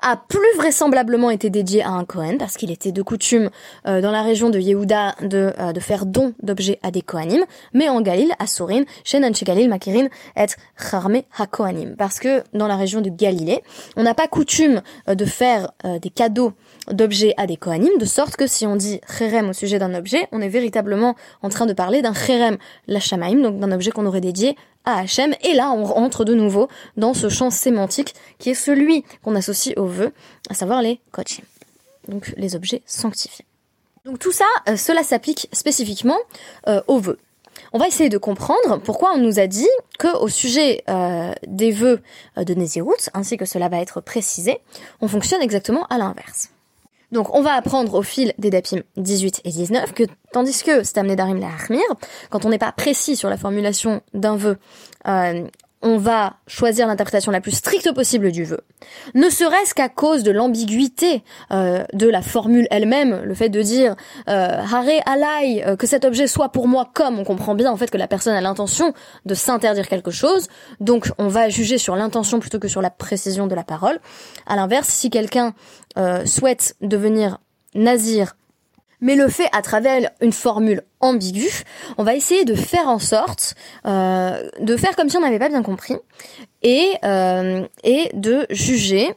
a 0.00 0.16
plus 0.16 0.56
vraisemblablement 0.56 1.30
été 1.30 1.50
dédié 1.50 1.82
à 1.82 1.90
un 1.90 2.04
Kohen, 2.04 2.38
parce 2.38 2.56
qu'il 2.56 2.70
était 2.70 2.92
de 2.92 3.02
coutume 3.02 3.50
euh, 3.86 4.00
dans 4.00 4.10
la 4.10 4.22
région 4.22 4.50
de 4.50 4.58
Yehuda 4.58 5.16
de, 5.22 5.52
euh, 5.58 5.80
faire 5.80 6.06
don 6.06 6.34
d'objets 6.42 6.78
à 6.82 6.90
des 6.90 7.02
Kohanim, 7.02 7.44
mais 7.74 7.88
en 7.88 8.00
Galil, 8.00 8.32
à 8.38 8.46
Sourin, 8.46 8.82
chez 9.04 9.20
Galil, 9.20 9.68
Makirin, 9.68 10.08
être 10.36 10.56
Charme 10.76 11.22
HaKohanim. 11.38 11.96
Parce 11.96 12.18
que 12.20 12.42
dans 12.52 12.66
la 12.68 12.76
région 12.76 13.00
de 13.00 13.10
Galilée, 13.10 13.62
on 13.96 14.02
n'a 14.02 14.14
pas 14.14 14.28
coutume 14.28 14.82
euh, 15.08 15.14
de 15.14 15.24
faire 15.24 15.72
des 16.02 16.10
cadeaux 16.10 16.52
d'objets 16.90 17.34
à 17.36 17.46
des 17.46 17.56
Kohanim, 17.56 17.98
de 17.98 18.04
sorte 18.04 18.36
que 18.36 18.46
si 18.46 18.66
on 18.66 18.76
dit 18.76 19.00
Cherem 19.08 19.50
au 19.50 19.52
sujet 19.52 19.78
d'un 19.78 19.94
objet, 19.94 20.28
on 20.32 20.40
est 20.40 20.48
véritablement 20.48 21.14
en 21.42 21.48
train 21.48 21.66
de 21.66 21.72
parler 21.72 22.02
d'un 22.02 22.14
Cherem 22.14 22.56
Lachamaim, 22.86 23.42
donc 23.42 23.58
d'un 23.58 23.72
objet 23.72 23.90
qu'on 23.90 24.06
aurait 24.06 24.20
dédié 24.20 24.56
à. 24.84 25.04
Et 25.42 25.54
là, 25.54 25.70
on 25.72 25.84
rentre 25.84 26.24
de 26.24 26.34
nouveau 26.34 26.68
dans 26.96 27.14
ce 27.14 27.28
champ 27.28 27.50
sémantique 27.50 28.14
qui 28.38 28.50
est 28.50 28.54
celui 28.54 29.04
qu'on 29.22 29.34
associe 29.34 29.76
aux 29.76 29.86
vœux, 29.86 30.12
à 30.48 30.54
savoir 30.54 30.82
les 30.82 31.00
kochim. 31.12 31.42
Donc 32.08 32.32
les 32.36 32.56
objets 32.56 32.82
sanctifiés. 32.86 33.44
Donc 34.04 34.18
tout 34.18 34.32
ça, 34.32 34.46
euh, 34.68 34.76
cela 34.76 35.02
s'applique 35.02 35.48
spécifiquement 35.52 36.18
euh, 36.66 36.80
aux 36.86 36.98
vœux. 36.98 37.18
On 37.72 37.78
va 37.78 37.86
essayer 37.86 38.08
de 38.08 38.16
comprendre 38.16 38.80
pourquoi 38.82 39.12
on 39.14 39.18
nous 39.18 39.38
a 39.38 39.46
dit 39.46 39.68
que 39.98 40.16
au 40.16 40.28
sujet 40.28 40.82
euh, 40.88 41.32
des 41.46 41.70
vœux 41.70 42.00
de 42.36 42.54
Nézirut, 42.54 43.10
ainsi 43.12 43.36
que 43.36 43.44
cela 43.44 43.68
va 43.68 43.80
être 43.80 44.00
précisé, 44.00 44.60
on 45.02 45.08
fonctionne 45.08 45.42
exactement 45.42 45.84
à 45.86 45.98
l'inverse. 45.98 46.50
Donc 47.12 47.34
on 47.34 47.42
va 47.42 47.54
apprendre 47.54 47.94
au 47.94 48.02
fil 48.02 48.32
des 48.38 48.50
dapim 48.50 48.82
18 48.96 49.42
et 49.44 49.50
19 49.50 49.94
que 49.94 50.04
tandis 50.32 50.62
que 50.62 50.82
c'est 50.82 50.98
amené 50.98 51.16
d'Arim 51.16 51.40
la 51.40 51.48
quand 52.30 52.44
on 52.44 52.50
n'est 52.50 52.58
pas 52.58 52.72
précis 52.72 53.16
sur 53.16 53.30
la 53.30 53.36
formulation 53.36 54.02
d'un 54.12 54.36
vœu, 54.36 54.58
euh, 55.06 55.44
on 55.82 55.96
va 55.96 56.34
choisir 56.46 56.86
l'interprétation 56.86 57.30
la 57.30 57.40
plus 57.40 57.52
stricte 57.52 57.92
possible 57.92 58.32
du 58.32 58.44
vœu, 58.44 58.60
ne 59.14 59.28
serait-ce 59.30 59.74
qu'à 59.74 59.88
cause 59.88 60.22
de 60.22 60.30
l'ambiguïté 60.30 61.22
euh, 61.52 61.84
de 61.92 62.08
la 62.08 62.22
formule 62.22 62.66
elle-même, 62.70 63.22
le 63.22 63.34
fait 63.34 63.48
de 63.48 63.62
dire 63.62 63.94
euh, 64.28 64.60
Hare 64.60 65.02
alai, 65.06 65.62
euh, 65.66 65.76
que 65.76 65.86
cet 65.86 66.04
objet 66.04 66.26
soit 66.26 66.50
pour 66.50 66.66
moi 66.66 66.90
comme, 66.92 67.18
on 67.18 67.24
comprend 67.24 67.54
bien 67.54 67.70
en 67.70 67.76
fait 67.76 67.90
que 67.90 67.98
la 67.98 68.08
personne 68.08 68.34
a 68.34 68.40
l'intention 68.40 68.92
de 69.24 69.34
s'interdire 69.34 69.88
quelque 69.88 70.10
chose, 70.10 70.48
donc 70.80 71.10
on 71.18 71.28
va 71.28 71.48
juger 71.48 71.78
sur 71.78 71.96
l'intention 71.96 72.40
plutôt 72.40 72.58
que 72.58 72.68
sur 72.68 72.82
la 72.82 72.90
précision 72.90 73.46
de 73.46 73.54
la 73.54 73.64
parole. 73.64 74.00
À 74.46 74.56
l'inverse, 74.56 74.88
si 74.88 75.10
quelqu'un 75.10 75.54
euh, 75.96 76.24
souhaite 76.26 76.76
devenir 76.80 77.38
nazir 77.74 78.36
mais 79.00 79.16
le 79.16 79.28
fait 79.28 79.48
à 79.52 79.62
travers 79.62 80.10
une 80.20 80.32
formule 80.32 80.82
ambiguë, 81.00 81.64
on 81.96 82.04
va 82.04 82.14
essayer 82.14 82.44
de 82.44 82.54
faire 82.54 82.88
en 82.88 82.98
sorte 82.98 83.54
euh, 83.86 84.48
de 84.60 84.76
faire 84.76 84.96
comme 84.96 85.08
si 85.08 85.16
on 85.16 85.20
n'avait 85.20 85.38
pas 85.38 85.48
bien 85.48 85.62
compris 85.62 85.96
et 86.62 86.92
euh, 87.04 87.66
et 87.84 88.10
de 88.14 88.46
juger 88.50 89.14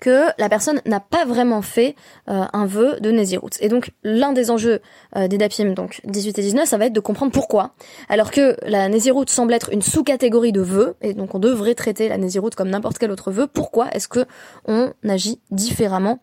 que 0.00 0.26
la 0.38 0.50
personne 0.50 0.82
n'a 0.84 1.00
pas 1.00 1.24
vraiment 1.24 1.62
fait 1.62 1.94
euh, 2.28 2.44
un 2.52 2.66
vœu 2.66 3.00
de 3.00 3.10
Nézirut. 3.10 3.50
Et 3.60 3.68
donc 3.68 3.92
l'un 4.02 4.32
des 4.32 4.50
enjeux 4.50 4.80
des 5.16 5.38
Dapim, 5.38 5.72
donc 5.72 6.02
18 6.04 6.38
et 6.38 6.42
19, 6.42 6.68
ça 6.68 6.76
va 6.76 6.86
être 6.86 6.92
de 6.92 7.00
comprendre 7.00 7.32
pourquoi. 7.32 7.70
Alors 8.10 8.30
que 8.30 8.56
la 8.66 8.88
Nézirut 8.88 9.26
semble 9.28 9.54
être 9.54 9.72
une 9.72 9.80
sous-catégorie 9.80 10.52
de 10.52 10.60
vœux, 10.60 10.96
et 11.00 11.14
donc 11.14 11.34
on 11.34 11.38
devrait 11.38 11.74
traiter 11.74 12.08
la 12.08 12.18
Nézirut 12.18 12.50
comme 12.50 12.68
n'importe 12.68 12.98
quel 12.98 13.12
autre 13.12 13.30
vœu, 13.30 13.46
pourquoi 13.46 13.88
est-ce 13.92 14.08
que 14.08 14.26
on 14.66 14.92
agit 15.08 15.40
différemment 15.50 16.18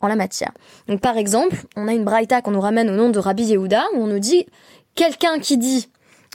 en 0.00 0.08
la 0.08 0.16
matière. 0.16 0.52
Donc 0.86 1.00
par 1.00 1.16
exemple, 1.16 1.56
on 1.76 1.88
a 1.88 1.92
une 1.92 2.04
braïta 2.04 2.42
qu'on 2.42 2.52
nous 2.52 2.60
ramène 2.60 2.90
au 2.90 2.96
nom 2.96 3.10
de 3.10 3.18
Rabbi 3.18 3.44
Yehuda 3.44 3.84
où 3.94 4.02
on 4.02 4.06
nous 4.06 4.18
dit 4.18 4.46
quelqu'un 4.94 5.38
qui 5.38 5.58
dit 5.58 5.88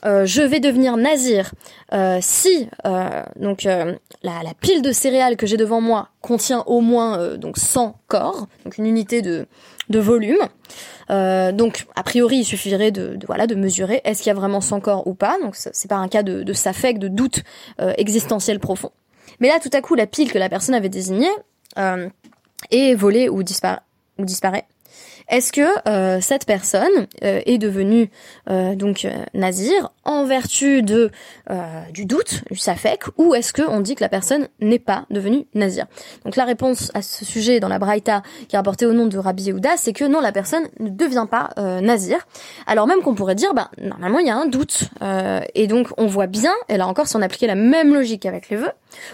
euh, 0.05 0.25
je 0.25 0.41
vais 0.41 0.59
devenir 0.59 0.97
nazir 0.97 1.51
euh, 1.93 2.17
si 2.21 2.67
euh, 2.85 3.23
donc 3.37 3.63
la, 3.63 3.95
la, 4.21 4.53
pile 4.59 4.81
de 4.81 4.91
céréales 4.91 5.37
que 5.37 5.47
j'ai 5.47 5.55
devant 5.55 5.79
moi 5.79 6.09
contient 6.21 6.63
au 6.65 6.81
moins 6.81 7.37
donc 7.37 7.57
100 7.57 7.95
corps, 8.07 8.47
donc 8.65 8.77
une 8.77 8.85
unité 8.85 9.21
de, 9.21 9.45
de 9.89 9.99
volume. 9.99 10.39
donc 11.09 11.85
a 11.95 12.03
priori 12.03 12.39
il 12.39 12.43
suffirait 12.43 12.91
de, 12.91 13.15
de 13.15 13.25
voilà 13.25 13.47
de 13.47 13.55
mesurer 13.55 14.01
est-ce 14.03 14.23
qu'il 14.23 14.29
y 14.29 14.31
a 14.31 14.39
vraiment 14.39 14.61
100 14.61 14.81
corps 14.81 15.07
ou 15.07 15.13
pas. 15.13 15.37
Donc 15.41 15.55
c'est 15.55 15.87
pas 15.87 15.95
un 15.95 16.09
cas 16.09 16.23
de, 16.23 16.43
de 16.43 16.53
safek, 16.53 16.99
de 16.99 17.07
doute 17.07 17.43
existentiel 17.97 18.59
profond. 18.59 18.91
Mais 19.39 19.47
là 19.47 19.59
tout 19.61 19.71
à 19.71 19.81
coup 19.81 19.95
la 19.95 20.07
pile 20.07 20.31
que 20.31 20.39
la 20.39 20.49
personne 20.49 20.75
avait 20.75 20.89
désignée 20.89 21.31
est 22.71 22.95
volé 22.95 23.29
ou, 23.29 23.43
disparaît. 23.43 24.65
Est-ce 25.29 25.51
que 25.51 25.61
euh, 25.87 26.19
cette 26.21 26.45
personne 26.45 27.07
euh, 27.23 27.41
est 27.45 27.57
devenue 27.57 28.09
euh, 28.49 28.75
donc 28.75 29.07
nazir 29.33 29.91
en 30.03 30.25
vertu 30.25 30.83
de 30.83 31.11
du 31.93 32.05
doute, 32.05 32.43
du 32.51 32.57
safek, 32.57 33.03
ou 33.17 33.35
est-ce 33.35 33.53
que 33.53 33.61
on 33.61 33.79
dit 33.79 33.95
que 33.95 34.03
la 34.03 34.09
personne 34.09 34.47
n'est 34.59 34.79
pas 34.79 35.05
devenue 35.09 35.45
nazir? 35.53 35.85
Donc 36.25 36.35
la 36.35 36.45
réponse 36.45 36.91
à 36.93 37.01
ce 37.01 37.25
sujet 37.25 37.59
dans 37.59 37.67
la 37.67 37.79
Braïta 37.79 38.21
qui 38.47 38.55
est 38.55 38.59
rapportée 38.59 38.85
au 38.85 38.93
nom 38.93 39.05
de 39.05 39.17
Rabbi 39.17 39.43
Yehuda, 39.43 39.77
c'est 39.77 39.93
que 39.93 40.03
non, 40.03 40.19
la 40.19 40.31
personne 40.31 40.63
ne 40.79 40.89
devient 40.89 41.27
pas 41.29 41.51
nazir. 41.81 42.17
Alors 42.67 42.87
même 42.87 43.01
qu'on 43.01 43.15
pourrait 43.15 43.35
dire, 43.35 43.53
bah 43.53 43.69
normalement 43.77 44.19
il 44.19 44.27
y 44.27 44.29
a 44.29 44.35
un 44.35 44.45
doute, 44.45 44.89
et 45.53 45.67
donc 45.67 45.87
on 45.97 46.07
voit 46.07 46.27
bien, 46.27 46.53
et 46.69 46.77
là 46.77 46.87
encore 46.87 47.07
si 47.07 47.15
on 47.15 47.21
appliquait 47.21 47.47
la 47.47 47.55
même 47.55 47.93
logique 47.93 48.25
avec 48.25 48.49
les 48.49 48.57
vœux, 48.57 48.71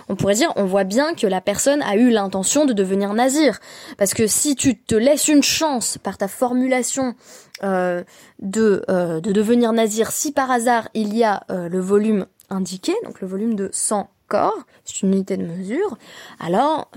on 0.07 0.15
pourrait 0.15 0.35
dire, 0.35 0.51
on 0.55 0.65
voit 0.65 0.83
bien 0.83 1.13
que 1.13 1.27
la 1.27 1.41
personne 1.41 1.81
a 1.81 1.95
eu 1.95 2.09
l'intention 2.09 2.65
de 2.65 2.73
devenir 2.73 3.13
nazir. 3.13 3.59
Parce 3.97 4.13
que 4.13 4.27
si 4.27 4.55
tu 4.55 4.77
te 4.77 4.95
laisses 4.95 5.27
une 5.27 5.43
chance 5.43 5.97
par 5.97 6.17
ta 6.17 6.27
formulation 6.27 7.15
euh, 7.63 8.03
de, 8.39 8.83
euh, 8.89 9.19
de 9.19 9.31
devenir 9.31 9.73
nazir, 9.73 10.11
si 10.11 10.31
par 10.31 10.49
hasard 10.49 10.89
il 10.93 11.15
y 11.15 11.23
a 11.23 11.43
euh, 11.49 11.69
le 11.69 11.79
volume 11.79 12.25
indiqué, 12.49 12.93
donc 13.03 13.21
le 13.21 13.27
volume 13.27 13.55
de 13.55 13.69
100 13.71 14.09
corps, 14.27 14.57
c'est 14.85 15.01
une 15.01 15.13
unité 15.13 15.37
de 15.37 15.43
mesure, 15.43 15.97
alors 16.39 16.91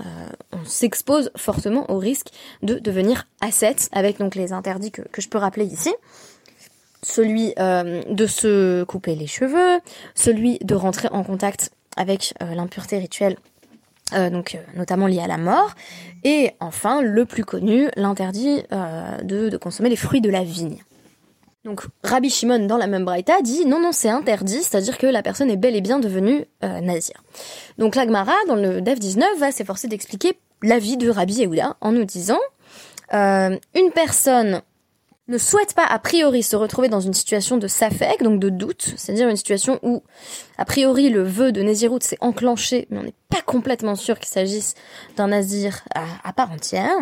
on 0.51 0.65
s'expose 0.65 1.31
fortement 1.35 1.89
au 1.89 1.97
risque 1.97 2.27
de 2.61 2.75
devenir 2.75 3.25
ascète, 3.41 3.89
avec 3.91 4.19
donc 4.19 4.35
les 4.35 4.53
interdits 4.53 4.91
que, 4.91 5.01
que 5.01 5.19
je 5.19 5.29
peux 5.29 5.39
rappeler 5.39 5.65
ici 5.65 5.91
celui 7.01 7.53
de 7.57 8.25
se 8.27 8.83
couper 8.83 9.15
les 9.15 9.27
cheveux, 9.27 9.79
celui 10.15 10.59
de 10.59 10.73
rentrer 10.73 11.09
en 11.11 11.23
contact 11.23 11.71
avec 11.97 12.33
euh, 12.41 12.53
l'impureté 12.55 12.97
rituelle 12.97 13.37
euh, 14.13 14.29
donc 14.29 14.55
euh, 14.55 14.59
notamment 14.75 15.07
liée 15.07 15.21
à 15.21 15.27
la 15.27 15.37
mort, 15.37 15.71
et 16.23 16.51
enfin 16.59 17.01
le 17.01 17.25
plus 17.25 17.45
connu, 17.45 17.89
l'interdit 17.95 18.61
de, 19.23 19.49
de, 19.49 19.57
consommer 19.57 19.89
les 19.89 19.95
fruits 19.95 20.21
de 20.21 20.29
la 20.29 20.43
vigne. 20.43 20.83
Donc 21.63 21.85
Rabbi 22.03 22.29
Shimon 22.29 22.67
dans 22.67 22.77
la 22.77 22.87
même 22.87 23.05
braïta 23.05 23.41
dit 23.41 23.65
non 23.65 23.79
non 23.79 23.91
c'est 23.93 24.09
interdit, 24.09 24.61
c'est-à-dire 24.61 24.97
que 24.97 25.07
la 25.07 25.23
personne 25.23 25.49
est 25.49 25.57
bel 25.57 25.75
et 25.75 25.81
bien 25.81 25.99
devenue 25.99 26.45
nazir. 26.61 27.23
Donc 27.77 27.95
l'Agmara 27.95 28.33
dans 28.47 28.55
le 28.55 28.81
Dev 28.81 28.99
19 28.99 29.39
va 29.39 29.51
s'efforcer 29.51 29.87
d'expliquer 29.87 30.37
l'avis 30.61 30.97
de 30.97 31.09
Rabbi 31.09 31.35
Yehuda 31.35 31.77
en 31.79 31.91
nous 31.93 32.03
disant 32.03 32.39
une 33.11 33.91
personne 33.95 34.61
ne 35.27 35.37
souhaite 35.37 35.73
pas 35.73 35.85
a 35.85 35.99
priori 35.99 36.43
se 36.43 36.55
retrouver 36.55 36.89
dans 36.89 36.99
une 36.99 37.13
situation 37.13 37.57
de 37.57 37.67
safek, 37.67 38.21
donc 38.23 38.39
de 38.39 38.49
doute, 38.49 38.93
c'est-à-dire 38.97 39.29
une 39.29 39.37
situation 39.37 39.79
où 39.81 40.03
a 40.57 40.65
priori 40.65 41.09
le 41.09 41.23
vœu 41.23 41.51
de 41.51 41.61
Nézirut 41.61 42.01
s'est 42.01 42.17
enclenché, 42.19 42.87
mais 42.89 42.99
on 42.99 43.03
n'est 43.03 43.13
pas 43.29 43.41
complètement 43.41 43.95
sûr 43.95 44.19
qu'il 44.19 44.27
s'agisse 44.27 44.75
d'un 45.15 45.27
nazir 45.27 45.83
à, 45.95 46.33
part 46.33 46.51
entière, 46.51 46.95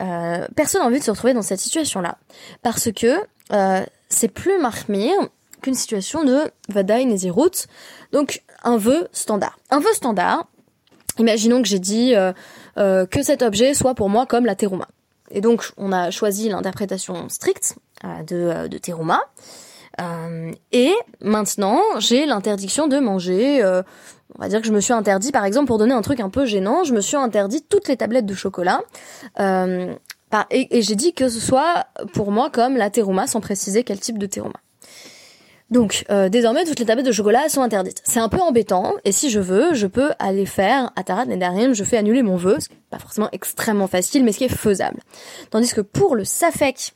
euh, 0.00 0.46
personne 0.56 0.80
n'a 0.80 0.86
envie 0.86 1.00
de 1.00 1.04
se 1.04 1.10
retrouver 1.10 1.34
dans 1.34 1.42
cette 1.42 1.60
situation-là. 1.60 2.16
Parce 2.62 2.90
que 2.92 3.20
euh, 3.52 3.84
c'est 4.08 4.28
plus 4.28 4.58
marmir 4.58 5.12
qu'une 5.60 5.74
situation 5.74 6.24
de 6.24 6.50
Vadaï 6.70 7.04
Nezirut, 7.04 7.66
donc 8.12 8.42
un 8.64 8.78
vœu 8.78 9.08
standard. 9.12 9.58
Un 9.68 9.80
vœu 9.80 9.92
standard, 9.92 10.46
imaginons 11.18 11.60
que 11.60 11.68
j'ai 11.68 11.78
dit 11.78 12.14
euh, 12.14 12.32
que 13.06 13.22
cet 13.22 13.42
objet 13.42 13.74
soit 13.74 13.94
pour 13.94 14.08
moi 14.08 14.24
comme 14.24 14.46
la 14.46 14.54
terouma. 14.54 14.88
Et 15.30 15.40
donc 15.40 15.70
on 15.76 15.92
a 15.92 16.10
choisi 16.10 16.48
l'interprétation 16.48 17.28
stricte 17.28 17.76
euh, 18.04 18.22
de, 18.22 18.68
de 18.68 18.78
terouma. 18.78 19.20
et 20.72 20.94
maintenant 21.20 21.80
j'ai 21.98 22.24
l'interdiction 22.26 22.88
de 22.88 22.98
manger 22.98 23.62
on 24.38 24.42
va 24.42 24.48
dire 24.48 24.60
que 24.60 24.66
je 24.66 24.72
me 24.72 24.80
suis 24.80 24.92
interdit, 24.92 25.32
par 25.32 25.44
exemple, 25.44 25.66
pour 25.66 25.78
donner 25.78 25.94
un 25.94 26.02
truc 26.02 26.20
un 26.20 26.30
peu 26.30 26.46
gênant, 26.46 26.84
je 26.84 26.94
me 26.94 27.00
suis 27.00 27.16
interdit 27.16 27.62
toutes 27.62 27.88
les 27.88 27.96
tablettes 27.96 28.26
de 28.26 28.34
chocolat. 28.34 28.80
Euh, 29.40 29.94
et, 30.50 30.82
j'ai 30.82 30.94
dit 30.94 31.12
que 31.12 31.28
ce 31.28 31.40
soit 31.40 31.86
pour 32.12 32.30
moi 32.30 32.50
comme 32.50 32.76
la 32.76 32.90
terouma, 32.90 33.26
sans 33.26 33.40
préciser 33.40 33.82
quel 33.82 33.98
type 33.98 34.18
de 34.18 34.26
terouma. 34.26 34.60
Donc, 35.70 36.04
euh, 36.10 36.28
désormais, 36.28 36.64
toutes 36.64 36.80
les 36.80 36.86
tablettes 36.86 37.06
de 37.06 37.12
chocolat 37.12 37.48
sont 37.48 37.62
interdites. 37.62 38.02
C'est 38.04 38.18
un 38.18 38.28
peu 38.28 38.40
embêtant, 38.40 38.94
et 39.04 39.12
si 39.12 39.30
je 39.30 39.38
veux, 39.38 39.72
je 39.74 39.86
peux 39.86 40.10
aller 40.18 40.46
faire 40.46 40.90
à 40.96 41.04
Tarat 41.04 41.26
je 41.26 41.84
fais 41.84 41.96
annuler 41.96 42.22
mon 42.22 42.36
vœu, 42.36 42.56
ce 42.58 42.68
qui 42.68 42.74
n'est 42.74 42.80
pas 42.90 42.98
forcément 42.98 43.28
extrêmement 43.32 43.86
facile, 43.86 44.24
mais 44.24 44.32
ce 44.32 44.38
qui 44.38 44.44
est 44.44 44.48
faisable. 44.48 45.00
Tandis 45.50 45.72
que 45.72 45.80
pour 45.80 46.16
le 46.16 46.24
Safek, 46.24 46.94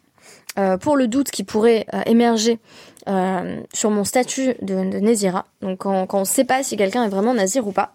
euh, 0.57 0.77
pour 0.77 0.97
le 0.97 1.09
doute 1.09 1.33
qui 1.33 1.43
pourrait 1.43 1.85
euh, 1.93 2.03
émerger 2.07 2.61
euh, 3.09 3.61
sur 3.73 3.91
mon 3.91 4.05
statut 4.05 4.55
de, 4.63 4.89
de 4.89 4.99
Nézira, 4.99 5.47
donc 5.63 5.79
quand, 5.79 6.07
on 6.13 6.21
ne 6.21 6.25
sait 6.25 6.45
pas 6.45 6.63
si 6.63 6.77
quelqu'un 6.77 7.03
est 7.03 7.09
vraiment 7.09 7.35
Nazir 7.35 7.67
ou 7.67 7.73
pas, 7.73 7.93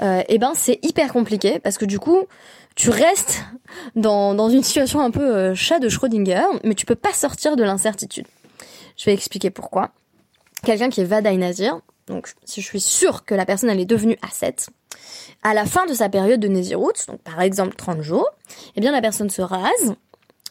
eh 0.00 0.38
ben 0.38 0.52
c'est 0.54 0.78
hyper 0.82 1.12
compliqué 1.12 1.58
parce 1.58 1.76
que 1.76 1.84
du 1.84 1.98
coup 1.98 2.24
tu 2.76 2.88
restes 2.88 3.44
dans, 3.94 4.34
dans 4.34 4.48
une 4.48 4.62
situation 4.62 5.00
un 5.00 5.10
peu 5.10 5.54
chat 5.54 5.80
de 5.80 5.90
Schrödinger, 5.90 6.46
mais 6.64 6.74
tu 6.74 6.86
peux 6.86 6.94
pas 6.94 7.12
sortir 7.12 7.56
de 7.56 7.62
l'incertitude. 7.62 8.26
Je 8.96 9.04
vais 9.04 9.12
expliquer 9.12 9.50
pourquoi. 9.50 9.90
Quelqu'un 10.64 10.90
qui 10.90 11.00
est 11.00 11.04
Vadaï 11.04 11.38
Nazir, 11.38 11.80
donc 12.06 12.28
si 12.44 12.60
je 12.60 12.66
suis 12.66 12.80
sûre 12.80 13.24
que 13.24 13.34
la 13.34 13.46
personne 13.46 13.70
elle 13.70 13.80
est 13.80 13.84
devenue 13.86 14.18
ascète, 14.22 14.70
à 15.42 15.54
la 15.54 15.66
fin 15.66 15.86
de 15.86 15.94
sa 15.94 16.08
période 16.08 16.40
de 16.40 16.48
Nézirut, 16.48 16.94
donc 17.06 17.20
par 17.22 17.40
exemple 17.40 17.76
30 17.76 18.02
jours, 18.02 18.28
eh 18.76 18.80
bien 18.80 18.92
la 18.92 19.00
personne 19.00 19.30
se 19.30 19.42
rase, 19.42 19.94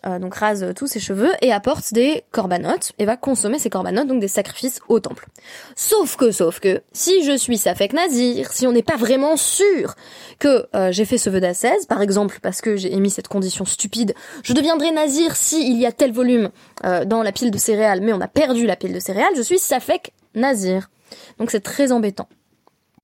euh, 0.07 0.19
donc 0.19 0.35
rase 0.35 0.73
tous 0.75 0.87
ses 0.87 0.99
cheveux 0.99 1.31
et 1.41 1.51
apporte 1.51 1.93
des 1.93 2.23
corbanotes 2.31 2.93
et 2.97 3.05
va 3.05 3.17
consommer 3.17 3.59
ces 3.59 3.69
corbanotes, 3.69 4.07
donc 4.07 4.19
des 4.19 4.27
sacrifices 4.27 4.79
au 4.87 4.99
temple. 4.99 5.27
Sauf 5.75 6.15
que, 6.15 6.31
sauf 6.31 6.59
que, 6.59 6.81
si 6.93 7.23
je 7.23 7.35
suis 7.35 7.57
Safek 7.57 7.93
Nazir, 7.93 8.51
si 8.51 8.67
on 8.67 8.71
n'est 8.71 8.83
pas 8.83 8.95
vraiment 8.95 9.37
sûr 9.37 9.95
que 10.39 10.67
euh, 10.75 10.91
j'ai 10.91 11.05
fait 11.05 11.17
ce 11.17 11.29
vœu 11.29 11.39
d'ascèse, 11.39 11.85
par 11.85 12.01
exemple 12.01 12.39
parce 12.41 12.61
que 12.61 12.75
j'ai 12.75 12.93
émis 12.93 13.09
cette 13.09 13.27
condition 13.27 13.65
stupide, 13.65 14.13
je 14.43 14.53
deviendrai 14.53 14.91
Nazir 14.91 15.35
si 15.35 15.69
il 15.69 15.77
y 15.77 15.85
a 15.85 15.91
tel 15.91 16.11
volume 16.11 16.49
euh, 16.85 17.05
dans 17.05 17.23
la 17.23 17.31
pile 17.31 17.51
de 17.51 17.57
céréales, 17.57 18.01
mais 18.01 18.13
on 18.13 18.21
a 18.21 18.27
perdu 18.27 18.65
la 18.65 18.75
pile 18.75 18.93
de 18.93 18.99
céréales, 18.99 19.33
je 19.35 19.41
suis 19.41 19.59
Safek 19.59 20.13
Nazir. 20.35 20.89
Donc 21.37 21.51
c'est 21.51 21.61
très 21.61 21.91
embêtant. 21.91 22.27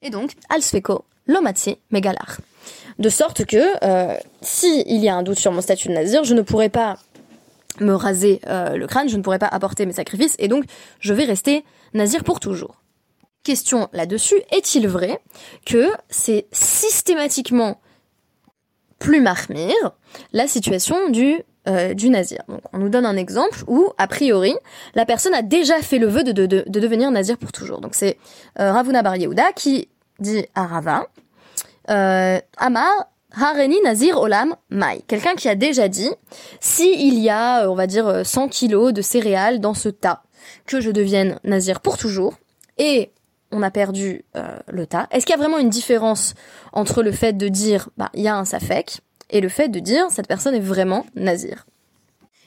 Et 0.02 0.10
donc, 0.10 0.32
Alsfeko, 0.50 1.06
Lomati, 1.28 1.78
Megalar 1.92 2.38
de 3.00 3.10
sorte 3.10 3.46
que 3.46 3.58
euh, 3.84 4.18
si 4.42 4.84
il 4.88 5.04
y 5.04 5.10
a 5.10 5.16
un 5.16 5.24
doute 5.24 5.40
sur 5.40 5.52
mon 5.52 5.62
statut 5.62 5.88
de 5.88 5.94
nazir, 5.94 6.24
je 6.24 6.34
ne 6.34 6.42
pourrai 6.42 6.70
pas 6.70 6.98
me 7.80 7.94
raser 7.94 8.40
euh, 8.48 8.76
le 8.76 8.88
crâne, 8.88 9.10
je 9.10 9.18
ne 9.18 9.24
pourrai 9.24 9.40
pas 9.40 9.48
apporter 9.48 9.86
mes 9.86 9.94
sacrifices, 9.94 10.36
et 10.40 10.48
donc 10.48 10.66
je 11.00 11.14
vais 11.14 11.26
rester 11.26 11.64
nazir 11.94 12.24
pour 12.24 12.40
toujours. 12.40 12.82
Question 13.44 13.90
là-dessus, 13.92 14.42
est-il 14.52 14.88
vrai 14.88 15.20
que 15.66 15.92
c'est 16.10 16.46
systématiquement 16.52 17.82
plus 19.00 19.20
marmire 19.20 19.92
la 20.32 20.48
situation 20.48 21.10
du 21.10 21.42
euh, 21.68 21.94
nazir? 21.96 22.44
On 22.72 22.78
nous 22.78 22.90
donne 22.90 23.06
un 23.06 23.18
exemple 23.18 23.64
où, 23.68 23.92
a 23.98 24.08
priori, 24.08 24.54
la 24.96 25.06
personne 25.06 25.34
a 25.34 25.42
déjà 25.42 25.82
fait 25.82 26.00
le 26.00 26.08
vœu 26.08 26.24
de, 26.24 26.32
de, 26.32 26.46
de, 26.46 26.80
devenir 26.80 27.12
nazir 27.12 27.38
pour 27.38 27.52
toujours. 27.52 27.82
Donc 27.82 27.96
c'est 27.96 28.18
Ravuna 28.56 29.02
Bar 29.02 29.18
Yehuda 29.18 29.52
qui 29.52 29.90
dit 30.20 30.46
à 30.56 30.66
Rava, 30.66 31.08
euh, 31.90 32.40
Amar 32.58 33.08
Hareni 33.36 33.82
Nazir 33.82 34.20
Olam 34.20 34.56
Mai. 34.70 35.02
Quelqu'un 35.08 35.36
qui 35.36 35.50
a 35.50 35.56
déjà 35.56 35.88
dit, 35.88 36.10
si 36.60 37.08
il 37.08 37.20
y 37.20 37.30
a, 37.30 37.64
euh, 37.64 37.70
on 37.70 37.76
va 37.76 37.88
dire, 37.88 38.26
100 38.26 38.46
euh, 38.46 38.48
kilos 38.48 38.94
de 38.94 39.02
céréales 39.02 39.60
dans 39.60 39.74
ce 39.74 39.90
tas, 39.90 40.24
que 40.66 40.80
je 40.80 40.92
devienne 40.92 41.40
Nazir 41.44 41.80
pour 41.80 41.98
toujours, 41.98 42.36
et 42.78 43.12
on 43.52 43.62
a 43.62 43.72
perdu 43.72 44.24
euh, 44.36 44.58
le 44.68 44.86
tas, 44.86 45.08
est-ce 45.12 45.26
qu'il 45.26 45.34
y 45.34 45.38
a 45.38 45.42
vraiment 45.42 45.58
une 45.58 45.70
différence 45.70 46.36
entre 46.74 47.02
le 47.02 47.12
fait 47.12 47.34
de 47.34 47.48
dire, 47.48 47.90
bah, 47.98 48.10
il 48.14 48.22
y 48.22 48.28
a 48.28 48.36
un 48.36 48.46
safek, 48.46 49.00
et 49.30 49.42
le 49.42 49.50
fait 49.50 49.70
de 49.70 49.80
dire, 49.80 50.06
cette 50.10 50.28
personne 50.28 50.54
est 50.54 50.60
vraiment 50.60 51.06
Nazir? 51.16 51.66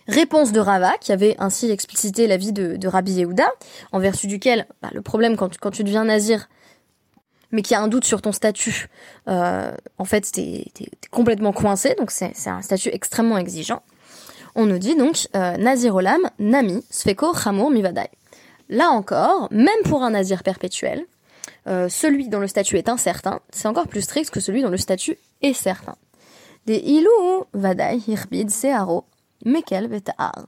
Réponse 0.08 0.52
de 0.52 0.60
Rava, 0.60 0.92
qui 1.00 1.10
avait 1.10 1.34
ainsi 1.40 1.68
explicité 1.68 2.28
la 2.28 2.36
vie 2.36 2.52
de, 2.52 2.86
Rabbi 2.86 3.12
Yehuda, 3.12 3.48
en 3.90 3.98
vertu 3.98 4.28
duquel 4.28 4.66
bah, 4.80 4.90
le 4.92 5.02
problème 5.02 5.36
quand 5.36 5.70
tu 5.72 5.82
deviens 5.82 6.04
nazir, 6.04 6.48
mais 7.52 7.62
qui 7.62 7.74
a 7.74 7.80
un 7.80 7.88
doute 7.88 8.04
sur 8.04 8.22
ton 8.22 8.32
statut, 8.32 8.88
euh, 9.28 9.72
en 9.98 10.04
fait, 10.04 10.30
t'es 10.32 10.64
es, 10.80 10.90
complètement 11.10 11.52
coincé, 11.52 11.94
donc 11.96 12.10
c'est 12.10 12.32
un 12.46 12.62
statut 12.62 12.90
extrêmement 12.92 13.38
exigeant. 13.38 13.82
On 14.54 14.66
nous 14.66 14.78
dit 14.78 14.96
donc 14.96 15.28
euh, 15.36 15.56
Nazir 15.58 15.94
Olam, 15.94 16.30
Nami, 16.38 16.84
Sfeko, 16.90 17.34
Chamour, 17.34 17.70
Mivadai. 17.70 18.08
Là 18.68 18.88
encore, 18.90 19.48
même 19.52 19.82
pour 19.84 20.02
un 20.02 20.10
nazir 20.10 20.42
perpétuel, 20.42 21.04
euh, 21.68 21.88
celui 21.88 22.28
dont 22.28 22.40
le 22.40 22.48
statut 22.48 22.78
est 22.78 22.88
incertain, 22.88 23.40
c'est 23.50 23.68
encore 23.68 23.86
plus 23.86 24.02
strict 24.02 24.30
que 24.30 24.40
celui 24.40 24.62
dont 24.62 24.70
le 24.70 24.76
statut 24.76 25.18
est 25.42 25.52
certain. 25.52 25.96
Des 26.66 26.78
ilou 26.78 27.44
vadai 27.54 28.00
hirbid 28.08 28.50
searo, 28.50 29.04
mekel 29.44 29.86
veta'ar, 29.86 30.46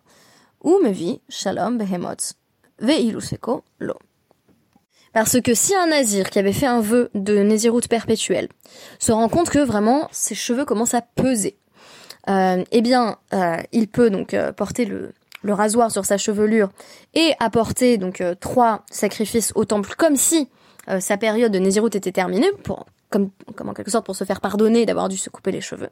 ou 0.65 0.81
mevi 0.83 1.21
shalom 1.29 1.79
behemot, 1.79 2.35
ve 2.81 2.99
ilu 2.99 3.21
sfeko 3.21 3.63
lo. 3.79 3.95
Parce 5.13 5.41
que 5.41 5.55
si 5.55 5.75
un 5.75 5.87
nazir 5.87 6.31
qui 6.31 6.39
avait 6.39 6.53
fait 6.53 6.67
un 6.67 6.81
vœu 6.81 7.11
de 7.15 7.39
naziroute 7.39 7.89
perpétuelle 7.89 8.49
se 8.99 9.13
rend 9.13 9.29
compte 9.29 9.51
que 9.51 9.59
vraiment 9.59 10.09
ses 10.13 10.35
cheveux 10.35 10.65
commencent 10.65 10.95
à 10.95 11.03
peser, 11.03 11.57
euh, 12.29 12.63
eh 12.71 12.83
bien, 12.83 13.17
euh, 13.33 13.57
il 13.73 13.89
peut 13.89 14.11
donc 14.11 14.35
euh, 14.35 14.53
porter 14.53 14.85
le, 14.85 15.13
rasoir 15.45 15.91
sur 15.91 16.05
sa 16.05 16.19
chevelure 16.19 16.69
et 17.15 17.33
apporter 17.41 17.97
donc 17.97 18.23
trois 18.39 18.85
sacrifices 18.91 19.53
au 19.55 19.65
temple 19.65 19.95
comme 19.97 20.17
si 20.17 20.51
sa 20.99 21.17
période 21.17 21.53
de 21.53 21.59
naziroute 21.59 21.97
était 21.97 22.13
terminée 22.13 22.51
pour 22.65 22.85
comme, 23.11 23.31
comme 23.57 23.69
en 23.69 23.75
quelque 23.75 23.91
sorte 23.91 24.05
pour 24.05 24.17
se 24.17 24.25
faire 24.25 24.41
pardonner 24.41 24.85
d'avoir 24.87 25.09
dû 25.09 25.17
se 25.17 25.31
couper 25.31 25.51
les 25.51 25.61
cheveux. 25.61 25.89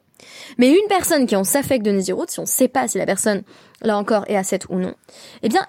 Mais 0.57 0.69
une 0.69 0.87
personne 0.87 1.25
qui 1.25 1.35
en 1.35 1.43
s'affecte 1.43 1.85
de 1.85 1.91
Nézirut, 1.91 2.27
si 2.27 2.39
on 2.39 2.43
ne 2.43 2.47
sait 2.47 2.67
pas 2.67 2.87
si 2.87 2.97
la 2.97 3.05
personne, 3.05 3.43
là 3.81 3.97
encore, 3.97 4.23
est 4.27 4.35
ascète 4.35 4.67
ou 4.69 4.75
non, 4.75 4.93
eh 5.41 5.49
bien, 5.49 5.65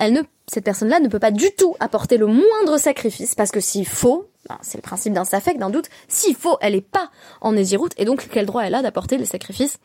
cette 0.47 0.65
personne-là 0.65 1.01
ne 1.01 1.09
peut 1.09 1.19
pas 1.19 1.31
du 1.31 1.51
tout 1.57 1.75
apporter 1.81 2.17
le 2.17 2.27
moindre 2.27 2.79
sacrifice, 2.79 3.35
parce 3.35 3.51
que 3.51 3.61
s'il 3.61 3.87
faut, 3.87 4.29
ben, 4.49 4.59
c'est 4.63 4.79
le 4.79 4.83
principe 4.83 5.13
d'un 5.13 5.25
s'affecte, 5.25 5.59
d'un 5.59 5.71
doute, 5.71 5.89
s'il 6.09 6.35
faut, 6.35 6.59
elle 6.61 6.75
est 6.75 6.81
pas 6.81 7.11
en 7.41 7.53
Nézirut, 7.53 7.91
et 7.97 8.05
donc 8.05 8.29
quel 8.31 8.47
droit 8.47 8.63
elle 8.63 8.75
a 8.75 8.83
d'apporter 8.83 9.17
les 9.17 9.27
sacrifices 9.27 9.79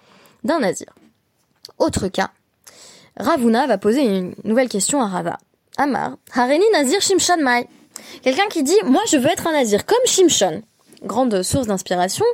d'un 0.43 0.59
Nazir? 0.59 0.93
Autre 1.79 2.07
cas, 2.07 2.31
Ravuna 3.17 3.67
va 3.67 3.77
poser 3.77 4.03
une 4.03 4.35
nouvelle 4.43 4.69
question 4.69 5.01
à 5.01 5.07
Rava. 5.07 5.37
Amar, 5.77 6.17
Hareni 6.33 6.65
Nazir 6.73 7.01
Shimshon 7.01 7.37
Mai. 7.37 7.67
Quelqu'un 8.21 8.47
qui 8.49 8.63
dit, 8.63 8.77
moi 8.85 9.01
je 9.07 9.17
veux 9.17 9.29
être 9.29 9.47
un 9.47 9.53
Nazir, 9.53 9.85
comme 9.85 10.05
Shimshon 10.05 10.61
grande 11.03 11.43
source 11.43 11.67
d'inspiration. 11.67 12.25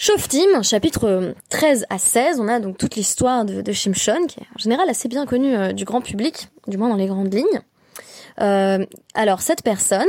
Shoftim, 0.00 0.62
chapitre 0.62 1.34
13 1.48 1.86
à 1.90 1.98
16, 1.98 2.38
on 2.38 2.46
a 2.46 2.60
donc 2.60 2.78
toute 2.78 2.94
l'histoire 2.94 3.44
de, 3.44 3.72
Shimshon, 3.72 4.28
qui 4.28 4.38
est 4.38 4.46
en 4.54 4.58
général 4.58 4.88
assez 4.88 5.08
bien 5.08 5.26
connue 5.26 5.56
euh, 5.56 5.72
du 5.72 5.84
grand 5.84 6.00
public, 6.00 6.48
du 6.68 6.78
moins 6.78 6.88
dans 6.88 6.94
les 6.94 7.08
grandes 7.08 7.34
lignes. 7.34 7.60
Euh, 8.40 8.86
alors 9.14 9.40
cette 9.40 9.64
personne, 9.64 10.06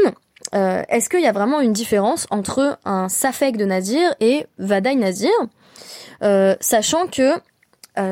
euh, 0.54 0.84
est-ce 0.90 1.10
qu'il 1.10 1.22
y 1.22 1.26
a 1.26 1.32
vraiment 1.32 1.60
une 1.60 1.74
différence 1.74 2.28
entre 2.30 2.78
un 2.86 3.10
Safek 3.10 3.58
de 3.58 3.66
Nazir 3.66 4.14
et 4.20 4.46
Vadaï 4.60 4.96
Nazir 4.96 5.32
Sachant 6.62 7.08
que 7.08 7.32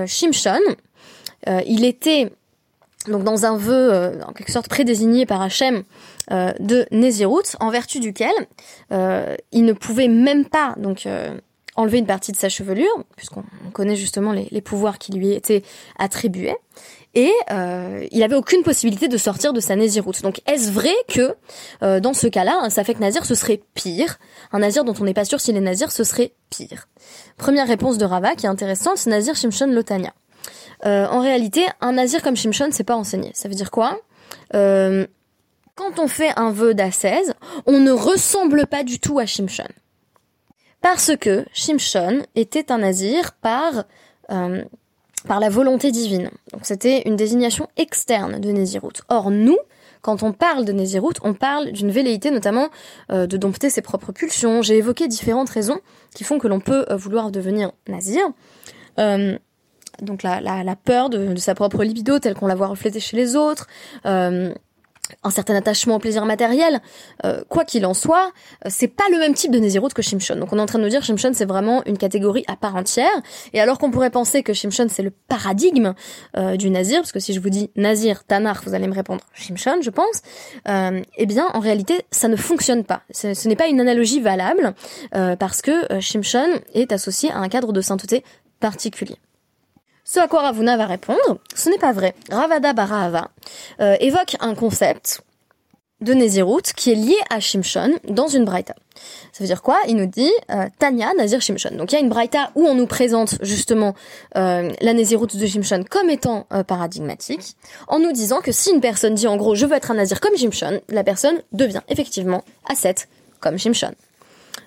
Shimshon, 0.08 0.62
il 1.46 1.86
était 1.86 2.32
donc 3.08 3.24
dans 3.24 3.46
un 3.46 3.56
vœu 3.56 4.20
en 4.26 4.34
quelque 4.34 4.52
sorte 4.52 4.68
prédésigné 4.70 5.26
par 5.26 5.42
Hachem 5.42 5.84
euh, 6.32 6.52
de 6.60 6.86
Nézirut, 6.92 7.56
en 7.62 7.70
vertu 7.70 8.02
duquel 8.02 8.34
euh, 8.92 9.36
il 9.54 9.64
ne 9.64 9.72
pouvait 9.72 10.10
même 10.10 10.44
pas 10.46 10.76
donc 10.78 11.06
euh, 11.06 11.38
enlever 11.78 12.00
une 12.00 12.06
partie 12.06 12.34
de 12.34 12.38
sa 12.38 12.50
chevelure, 12.50 13.04
puisqu'on 13.16 13.46
connaît 13.72 13.96
justement 13.96 14.34
les, 14.34 14.62
pouvoirs 14.62 14.98
qui 14.98 15.14
lui 15.14 15.32
étaient 15.32 15.64
attribués, 15.98 16.56
et 17.14 17.32
il 18.12 18.24
avait 18.24 18.36
aucune 18.36 18.64
possibilité 18.64 19.08
de 19.08 19.18
sortir 19.18 19.54
de 19.54 19.60
sa 19.60 19.76
Nézirut. 19.76 20.22
Donc 20.22 20.42
est-ce 20.48 20.72
vrai 20.72 20.94
que 21.08 21.36
dans 22.00 22.14
ce 22.14 22.28
cas-là, 22.28 22.60
un 22.64 22.72
Safek 22.72 23.00
Nazir 23.00 23.26
ce 23.26 23.36
serait 23.36 23.62
pire? 23.76 24.18
Un 24.52 24.60
Nazir 24.60 24.84
dont 24.84 24.96
on 25.00 25.04
n'est 25.04 25.14
pas 25.14 25.26
sûr 25.26 25.40
s'il 25.40 25.56
est 25.56 25.62
Nazir, 25.62 25.92
ce 25.92 26.04
serait 26.04 26.34
pire? 26.50 26.88
Première 27.38 27.68
réponse 27.68 28.00
de 28.00 28.06
Rava 28.06 28.36
qui 28.36 28.48
est 28.48 28.50
intéressante, 28.50 28.98
c'est 28.98 29.12
Nazir 29.12 29.36
Shimshon 29.36 29.68
Lotania. 29.68 30.14
en 30.84 31.22
réalité, 31.22 31.64
un 31.80 31.94
Nazir 31.94 32.24
comme 32.24 32.36
Shimshon, 32.36 32.70
c'est 32.72 32.84
pas 32.84 32.96
enseigné. 32.96 33.32
Ça 33.36 33.50
veut 33.50 33.56
dire 33.56 33.70
quoi? 33.70 34.00
Quand 35.78 36.00
on 36.00 36.08
fait 36.08 36.32
un 36.36 36.52
vœu 36.52 36.74
d'ascèse, 36.74 37.34
on 37.66 37.80
ne 37.80 37.92
ressemble 37.92 38.66
pas 38.66 38.84
du 38.84 39.00
tout 39.00 39.20
à 39.20 39.26
Shimshon. 39.26 39.70
Parce 40.82 41.16
que 41.16 41.46
Shimshon 41.54 42.24
était 42.36 42.72
un 42.72 42.80
nazir 42.80 43.34
par, 43.34 43.86
euh, 44.32 44.64
par 45.28 45.40
la 45.40 45.50
volonté 45.50 45.92
divine. 45.92 46.32
Donc 46.52 46.62
c'était 46.64 47.04
une 47.06 47.16
désignation 47.16 47.68
externe 47.78 48.40
de 48.40 48.52
Nézirut. 48.52 48.94
Or 49.08 49.30
nous, 49.32 49.58
quand 50.02 50.24
on 50.24 50.34
parle 50.34 50.66
de 50.66 50.72
Nézirut, 50.72 51.14
on 51.24 51.34
parle 51.34 51.72
d'une 51.72 51.92
velléité 51.92 52.32
notamment 52.32 52.70
euh, 53.12 53.28
de 53.28 53.38
dompter 53.38 53.70
ses 53.70 53.82
propres 53.82 54.12
pulsions. 54.12 54.64
J'ai 54.64 54.78
évoqué 54.78 55.08
différentes 55.08 55.50
raisons 55.50 55.80
qui 56.16 56.24
font 56.24 56.40
que 56.40 56.48
l'on 56.48 56.60
peut 56.60 56.86
euh, 56.90 56.96
vouloir 56.96 57.32
devenir 57.32 57.72
nazir. 57.88 58.24
Euh, 59.00 59.38
donc 60.02 60.24
la, 60.24 60.42
la, 60.42 60.64
la 60.64 60.76
peur 60.76 61.10
de, 61.10 61.34
de, 61.34 61.40
sa 61.40 61.56
propre 61.56 61.84
libido 61.84 62.20
telle 62.20 62.36
qu'on 62.36 62.48
la 62.48 62.56
voit 62.56 62.68
reflétée 62.68 63.00
chez 63.00 63.18
les 63.18 63.36
autres, 63.36 63.68
euh, 64.06 64.54
un 65.24 65.30
certain 65.30 65.56
attachement 65.56 65.96
au 65.96 66.00
plaisir 66.00 66.26
matériel, 66.26 66.82
euh, 67.26 67.42
quoi 67.50 67.66
qu'il 67.66 67.86
en 67.86 67.94
soit, 67.94 68.32
euh, 68.66 68.70
c'est 68.70 68.88
pas 68.88 69.04
le 69.12 69.20
même 69.20 69.34
type 69.34 69.52
de 69.52 69.60
Nézirut 69.60 69.90
que 69.94 70.02
Shimshon. 70.02 70.36
Donc 70.36 70.54
on 70.54 70.58
est 70.58 70.62
en 70.62 70.66
train 70.66 70.80
de 70.80 70.84
nous 70.84 70.90
dire 70.90 71.04
Shimshon 71.04 71.32
c'est 71.34 71.46
vraiment 71.46 71.84
une 71.86 71.98
catégorie 71.98 72.44
à 72.48 72.56
part 72.56 72.76
entière. 72.76 73.12
Et 73.54 73.62
alors 73.62 73.78
qu'on 73.80 73.92
pourrait 73.92 74.10
penser 74.10 74.44
que 74.44 74.54
Shimshon 74.54 74.88
c'est 74.90 75.04
le 75.04 75.12
paradigme 75.12 75.94
euh, 76.36 76.58
du 76.58 76.70
Nazir, 76.70 77.02
parce 77.02 77.12
que 77.12 77.20
si 77.20 77.34
je 77.34 77.40
vous 77.40 77.50
dis 77.50 77.72
Nazir, 77.76 78.24
Tanar, 78.24 78.62
vous 78.66 78.74
allez 78.74 78.88
me 78.88 78.94
répondre 78.94 79.22
Shimshon, 79.34 79.82
je 79.82 79.90
pense. 79.90 80.22
Euh, 80.68 81.02
eh 81.18 81.26
bien 81.26 81.48
en 81.54 81.60
réalité 81.60 82.02
ça 82.12 82.28
ne 82.28 82.36
fonctionne 82.36 82.84
pas. 82.84 83.02
Ce, 83.12 83.34
ce 83.34 83.48
n'est 83.48 83.56
pas 83.56 83.68
une 83.68 83.80
analogie 83.80 84.20
valable 84.20 84.74
parce 85.40 85.62
que 85.62 86.00
Shimshon 86.00 86.48
est 86.74 86.92
associé 86.92 87.32
à 87.32 87.38
un 87.38 87.50
cadre 87.50 87.72
de 87.72 87.82
sainteté 87.82 88.24
particulier. 88.60 89.18
Ce 90.10 90.22
à 90.22 90.30
quoi 90.30 90.42
Ravuna 90.42 90.78
va 90.78 90.86
répondre, 90.86 91.38
ce 91.54 91.70
n'est 91.70 91.78
pas 91.78 91.92
vrai. 91.92 92.16
Ravada 92.32 92.72
Barahava 92.72 93.30
euh, 93.82 93.98
évoque 94.00 94.38
un 94.40 94.56
concept 94.56 95.22
de 96.00 96.14
Nézirut 96.14 96.62
qui 96.78 96.94
est 96.94 96.96
lié 96.96 97.18
à 97.30 97.42
Shimshon 97.42 98.00
dans 98.08 98.30
une 98.30 98.46
braïta. 98.46 98.74
Ça 99.34 99.44
veut 99.44 99.48
dire 99.48 99.62
quoi? 99.62 99.78
Il 99.86 99.98
nous 99.98 100.06
dit 100.06 100.32
euh, 100.50 100.68
Tanya 100.80 101.12
Nazir 101.18 101.42
Shimshon. 101.42 101.76
Donc 101.76 101.92
il 101.92 101.96
y 101.96 101.98
a 101.98 102.02
une 102.02 102.08
braïta 102.08 102.52
où 102.56 102.66
on 102.66 102.74
nous 102.74 102.88
présente 102.88 103.36
justement 103.42 103.96
euh, 104.38 104.72
la 104.80 104.94
Nézirut 104.94 105.28
de 105.28 105.46
Shimshon 105.46 105.84
comme 105.90 106.10
étant 106.10 106.48
euh, 106.54 106.64
paradigmatique, 106.64 107.58
en 107.90 108.00
nous 108.00 108.14
disant 108.14 108.40
que 108.40 108.54
si 108.54 108.72
une 108.72 108.80
personne 108.80 109.14
dit 109.14 109.28
en 109.28 109.36
gros 109.36 109.56
je 109.56 109.66
veux 109.66 109.76
être 109.76 109.92
un 109.92 109.96
Nazir 109.96 110.22
comme 110.22 110.38
Shimshon, 110.38 110.80
la 110.88 111.04
personne 111.04 111.42
devient 111.52 111.82
effectivement 111.90 112.46
ascète 112.70 113.10
comme 113.42 113.58
Shimshon. 113.58 113.92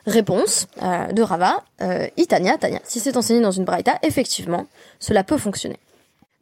Réponse 0.07 0.67
euh, 0.83 1.13
de 1.13 1.23
Rava, 1.23 1.63
euh, 1.83 2.07
Itania, 2.17 2.57
Tania. 2.57 2.81
Si 2.85 3.01
c'est 3.01 3.17
enseigné 3.17 3.41
dans 3.41 3.51
une 3.51 3.65
braïta, 3.65 3.99
effectivement, 4.03 4.67
cela 4.99 5.25
peut 5.25 5.39
fonctionner. 5.39 5.79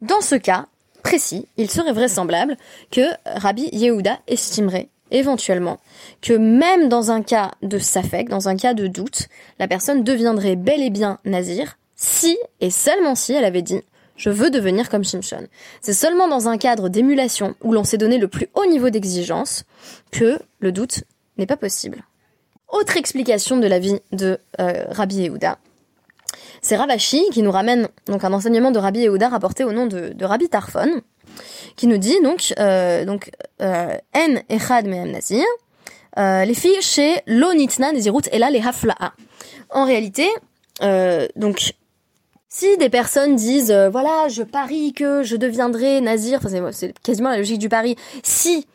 Dans 0.01 0.21
ce 0.21 0.35
cas 0.35 0.67
précis, 1.03 1.47
il 1.57 1.69
serait 1.69 1.93
vraisemblable 1.93 2.57
que 2.91 3.01
Rabbi 3.25 3.69
Yehuda 3.71 4.19
estimerait 4.27 4.89
éventuellement 5.11 5.79
que 6.21 6.33
même 6.33 6.89
dans 6.89 7.11
un 7.11 7.21
cas 7.21 7.51
de 7.61 7.79
safek, 7.79 8.29
dans 8.29 8.47
un 8.47 8.55
cas 8.55 8.73
de 8.73 8.87
doute, 8.87 9.27
la 9.57 9.67
personne 9.67 10.03
deviendrait 10.03 10.55
bel 10.55 10.81
et 10.81 10.89
bien 10.89 11.19
nazir 11.25 11.77
si 11.95 12.37
et 12.61 12.69
seulement 12.69 13.15
si 13.15 13.33
elle 13.33 13.45
avait 13.45 13.61
dit 13.61 13.81
je 14.15 14.29
veux 14.29 14.51
devenir 14.51 14.89
comme 14.89 15.05
Shimshon. 15.05 15.47
C'est 15.81 15.93
seulement 15.93 16.27
dans 16.27 16.49
un 16.49 16.57
cadre 16.57 16.89
d'émulation 16.89 17.55
où 17.63 17.71
l'on 17.71 17.85
s'est 17.85 17.97
donné 17.97 18.17
le 18.17 18.27
plus 18.27 18.49
haut 18.53 18.65
niveau 18.65 18.89
d'exigence 18.89 19.63
que 20.11 20.39
le 20.59 20.71
doute 20.73 21.05
n'est 21.37 21.45
pas 21.45 21.55
possible. 21.55 22.03
Autre 22.71 22.97
explication 22.97 23.57
de 23.57 23.67
la 23.67 23.79
vie 23.79 23.99
de 24.11 24.39
euh, 24.59 24.85
Rabbi 24.91 25.15
Yehuda. 25.15 25.57
C'est 26.61 26.75
Ravashi 26.75 27.23
qui 27.31 27.41
nous 27.41 27.51
ramène 27.51 27.87
donc 28.05 28.23
un 28.23 28.31
enseignement 28.33 28.71
de 28.71 28.77
Rabbi 28.77 28.99
Yehuda 28.99 29.29
rapporté 29.29 29.63
au 29.63 29.71
nom 29.71 29.87
de, 29.87 30.13
Rabbi 30.23 30.49
Tarfon, 30.49 31.01
qui 31.75 31.87
nous 31.87 31.97
dit 31.97 32.17
donc 32.23 32.53
euh, 32.59 33.05
donc 33.05 33.31
euh, 33.61 33.97
en 34.15 34.35
echad 34.49 34.85
mehem 34.85 35.11
nazir, 35.11 35.45
euh, 36.17 36.45
les 36.45 36.53
filles 36.53 36.81
chez 36.81 37.21
lo 37.25 37.53
nitna 37.53 37.91
nezirut 37.91 38.23
et 38.31 38.37
là 38.37 38.51
les 38.51 38.61
hafla'a. 38.61 39.13
En 39.71 39.85
réalité, 39.85 40.27
euh, 40.83 41.27
donc 41.35 41.73
si 42.49 42.77
des 42.77 42.89
personnes 42.89 43.35
disent 43.35 43.71
euh, 43.71 43.89
voilà 43.89 44.27
je 44.27 44.43
parie 44.43 44.93
que 44.93 45.23
je 45.23 45.35
deviendrai 45.37 46.01
nazir, 46.01 46.41
c'est 46.71 46.93
quasiment 47.01 47.29
la 47.29 47.37
logique 47.37 47.59
du 47.59 47.69
pari, 47.69 47.95
si 48.21 48.67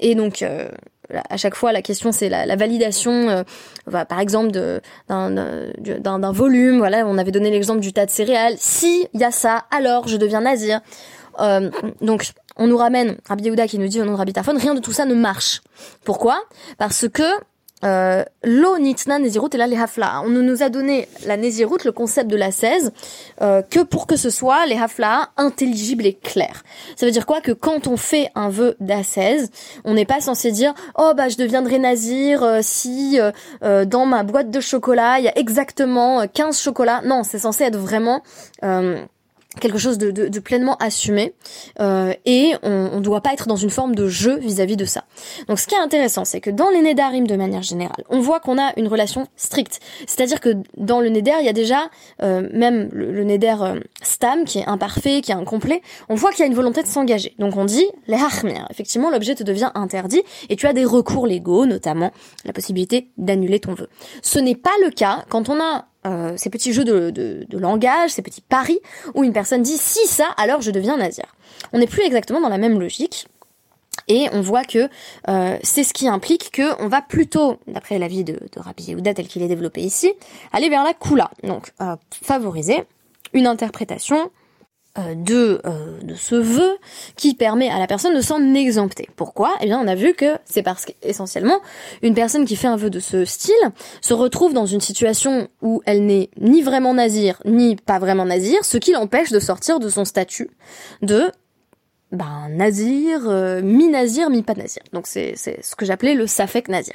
et 0.00 0.14
donc 0.16 0.44
à 1.28 1.36
chaque 1.36 1.54
fois 1.54 1.72
la 1.72 1.82
question 1.82 2.12
c'est 2.12 2.28
la, 2.28 2.46
la, 2.46 2.56
validation 2.56 3.28
euh, 3.28 3.42
bah, 3.86 4.04
par 4.04 4.20
exemple 4.20 4.50
d'un 5.08 6.32
volume. 6.32 6.78
Voilà 6.78 7.06
on 7.06 7.18
avait 7.18 7.30
donné 7.30 7.50
l'exemple 7.50 7.80
du 7.80 7.92
tas 7.92 8.06
de 8.06 8.10
céréales. 8.10 8.56
Si 8.58 9.08
il 9.14 9.20
y 9.20 9.24
a 9.24 9.30
ça 9.30 9.64
alors 9.70 10.08
je 10.08 10.16
deviens 10.16 10.40
nazir. 10.40 10.80
Euh, 11.40 11.70
donc 12.00 12.30
on 12.56 12.66
nous 12.66 12.76
ramène 12.76 13.16
Rabbi 13.28 13.44
Yehuda 13.44 13.68
qui 13.68 13.78
nous 13.78 13.88
dit 13.88 14.00
au 14.00 14.04
nom 14.04 14.12
de 14.12 14.16
Rabbi 14.16 14.32
Tarfon 14.32 14.56
rien 14.56 14.74
de 14.74 14.80
tout 14.80 14.92
ça 14.92 15.04
ne 15.04 15.14
marche. 15.14 15.62
Pourquoi? 16.04 16.40
Parce 16.76 17.06
que 17.08 17.22
euh, 17.84 18.24
Lo 18.44 18.78
nezirut 18.78 19.50
et 19.52 19.56
là 19.56 19.66
les 19.66 19.76
hafla. 19.76 20.22
On 20.24 20.30
nous 20.30 20.62
a 20.62 20.68
donné 20.68 21.08
la 21.26 21.36
nezirut, 21.36 21.78
le 21.84 21.92
concept 21.92 22.30
de 22.30 22.36
la 22.36 22.50
16, 22.50 22.92
euh, 23.40 23.62
que 23.62 23.80
pour 23.80 24.06
que 24.06 24.16
ce 24.16 24.30
soit 24.30 24.66
les 24.66 24.76
hafla 24.76 25.30
intelligibles 25.36 26.06
et 26.06 26.14
clairs. 26.14 26.62
Ça 26.96 27.06
veut 27.06 27.12
dire 27.12 27.26
quoi 27.26 27.40
Que 27.40 27.52
quand 27.52 27.86
on 27.86 27.96
fait 27.96 28.30
un 28.34 28.48
vœu 28.48 28.76
d'assaise, 28.80 29.50
on 29.84 29.94
n'est 29.94 30.04
pas 30.04 30.20
censé 30.20 30.50
dire 30.50 30.74
oh 30.96 31.12
bah 31.16 31.28
je 31.28 31.36
deviendrai 31.36 31.78
nazir 31.78 32.42
euh, 32.42 32.58
si 32.62 33.20
euh, 33.20 33.30
euh, 33.62 33.84
dans 33.84 34.06
ma 34.06 34.22
boîte 34.22 34.50
de 34.50 34.60
chocolat 34.60 35.18
il 35.18 35.24
y 35.24 35.28
a 35.28 35.38
exactement 35.38 36.26
15 36.26 36.60
chocolats. 36.60 37.02
Non, 37.04 37.22
c'est 37.22 37.38
censé 37.38 37.64
être 37.64 37.78
vraiment 37.78 38.22
quelque 39.60 39.78
chose 39.78 39.98
de, 39.98 40.10
de, 40.10 40.28
de 40.28 40.40
pleinement 40.40 40.76
assumé 40.76 41.34
euh, 41.80 42.12
et 42.24 42.54
on 42.62 42.96
ne 42.96 43.00
doit 43.00 43.22
pas 43.22 43.32
être 43.32 43.48
dans 43.48 43.56
une 43.56 43.70
forme 43.70 43.94
de 43.94 44.06
jeu 44.06 44.38
vis-à-vis 44.38 44.74
-vis 44.74 44.76
de 44.76 44.84
ça. 44.84 45.04
Donc 45.48 45.58
ce 45.58 45.66
qui 45.66 45.74
est 45.74 45.80
intéressant, 45.80 46.24
c'est 46.24 46.40
que 46.40 46.50
dans 46.50 46.70
les 46.70 46.82
Nédarim 46.82 47.26
de 47.26 47.36
manière 47.36 47.62
générale, 47.62 48.04
on 48.10 48.20
voit 48.20 48.40
qu'on 48.40 48.58
a 48.58 48.72
une 48.76 48.88
relation 48.88 49.26
stricte. 49.36 49.80
C'est-à-dire 50.06 50.40
que 50.40 50.54
dans 50.76 51.00
le 51.00 51.08
Néder, 51.08 51.34
il 51.40 51.46
y 51.46 51.48
a 51.48 51.52
déjà 51.52 51.90
euh, 52.22 52.48
même 52.52 52.88
le, 52.92 53.12
le 53.12 53.24
Néder 53.24 53.56
euh, 53.60 53.80
Stam 54.02 54.44
qui 54.44 54.58
est 54.58 54.66
imparfait, 54.66 55.20
qui 55.20 55.32
est 55.32 55.34
incomplet, 55.34 55.82
on 56.08 56.14
voit 56.14 56.30
qu'il 56.30 56.40
y 56.40 56.42
a 56.44 56.46
une 56.46 56.54
volonté 56.54 56.82
de 56.82 56.88
s'engager. 56.88 57.34
Donc 57.38 57.56
on 57.56 57.64
dit 57.64 57.86
les 58.06 58.16
Hachmir. 58.16 58.66
Effectivement, 58.70 59.10
l'objet 59.10 59.34
te 59.34 59.42
devient 59.42 59.70
interdit 59.74 60.22
et 60.48 60.56
tu 60.56 60.66
as 60.66 60.72
des 60.72 60.84
recours 60.84 61.26
légaux, 61.26 61.66
notamment 61.66 62.12
la 62.44 62.52
possibilité 62.52 63.10
d'annuler 63.16 63.60
ton 63.60 63.74
vœu. 63.74 63.88
Ce 64.22 64.38
n'est 64.38 64.56
pas 64.56 64.70
le 64.84 64.90
cas 64.90 65.24
quand 65.28 65.48
on 65.48 65.60
a 65.60 65.87
euh, 66.06 66.34
ces 66.36 66.50
petits 66.50 66.72
jeux 66.72 66.84
de, 66.84 67.10
de, 67.10 67.58
langage, 67.58 68.10
ces 68.10 68.22
petits 68.22 68.40
paris, 68.40 68.78
où 69.14 69.24
une 69.24 69.32
personne 69.32 69.62
dit 69.62 69.78
si 69.78 70.06
ça, 70.06 70.28
alors 70.36 70.60
je 70.60 70.70
deviens 70.70 70.96
nazir. 70.96 71.24
On 71.72 71.78
n'est 71.78 71.86
plus 71.86 72.02
exactement 72.02 72.40
dans 72.40 72.48
la 72.48 72.58
même 72.58 72.78
logique. 72.78 73.26
Et 74.06 74.28
on 74.32 74.40
voit 74.40 74.64
que 74.64 74.88
euh, 75.28 75.58
c'est 75.62 75.82
ce 75.84 75.92
qui 75.92 76.08
implique 76.08 76.50
que 76.52 76.80
on 76.82 76.88
va 76.88 77.02
plutôt, 77.02 77.58
d'après 77.66 77.98
l'avis 77.98 78.24
de, 78.24 78.34
de 78.34 78.60
Rabbi 78.60 78.84
Yehuda 78.84 79.12
tel 79.12 79.26
qu'il 79.26 79.42
est 79.42 79.48
développé 79.48 79.80
ici, 79.80 80.12
aller 80.52 80.70
vers 80.70 80.84
la 80.84 80.94
kula. 80.94 81.30
Donc 81.42 81.72
euh, 81.82 81.96
favoriser 82.22 82.84
une 83.34 83.46
interprétation 83.46 84.30
de, 85.14 85.60
euh, 85.66 85.98
de 86.02 86.14
ce 86.14 86.34
vœu 86.34 86.78
qui 87.16 87.34
permet 87.34 87.68
à 87.68 87.78
la 87.78 87.86
personne 87.86 88.14
de 88.14 88.20
s'en 88.20 88.54
exempter. 88.54 89.08
Pourquoi? 89.16 89.54
Eh 89.60 89.66
bien, 89.66 89.80
on 89.80 89.86
a 89.86 89.94
vu 89.94 90.14
que 90.14 90.36
c'est 90.44 90.62
parce 90.62 90.84
qu'essentiellement, 90.84 91.60
une 92.02 92.14
personne 92.14 92.44
qui 92.44 92.56
fait 92.56 92.68
un 92.68 92.76
vœu 92.76 92.90
de 92.90 93.00
ce 93.00 93.24
style 93.24 93.54
se 94.00 94.14
retrouve 94.14 94.54
dans 94.54 94.66
une 94.66 94.80
situation 94.80 95.48
où 95.62 95.82
elle 95.86 96.04
n'est 96.06 96.30
ni 96.40 96.62
vraiment 96.62 96.94
nazir, 96.94 97.40
ni 97.44 97.76
pas 97.76 97.98
vraiment 97.98 98.24
nazir, 98.24 98.64
ce 98.64 98.78
qui 98.78 98.92
l'empêche 98.92 99.30
de 99.30 99.40
sortir 99.40 99.80
de 99.80 99.88
son 99.88 100.04
statut 100.04 100.50
de 101.02 101.30
ben, 102.10 102.48
nazir, 102.48 103.28
euh, 103.28 103.60
mi-nazir, 103.60 104.30
mi-pas 104.30 104.54
nazir. 104.54 104.82
Donc 104.92 105.06
c'est 105.06 105.34
ce 105.36 105.76
que 105.76 105.84
j'appelais 105.84 106.14
le 106.14 106.26
safek 106.26 106.68
nazir. 106.68 106.94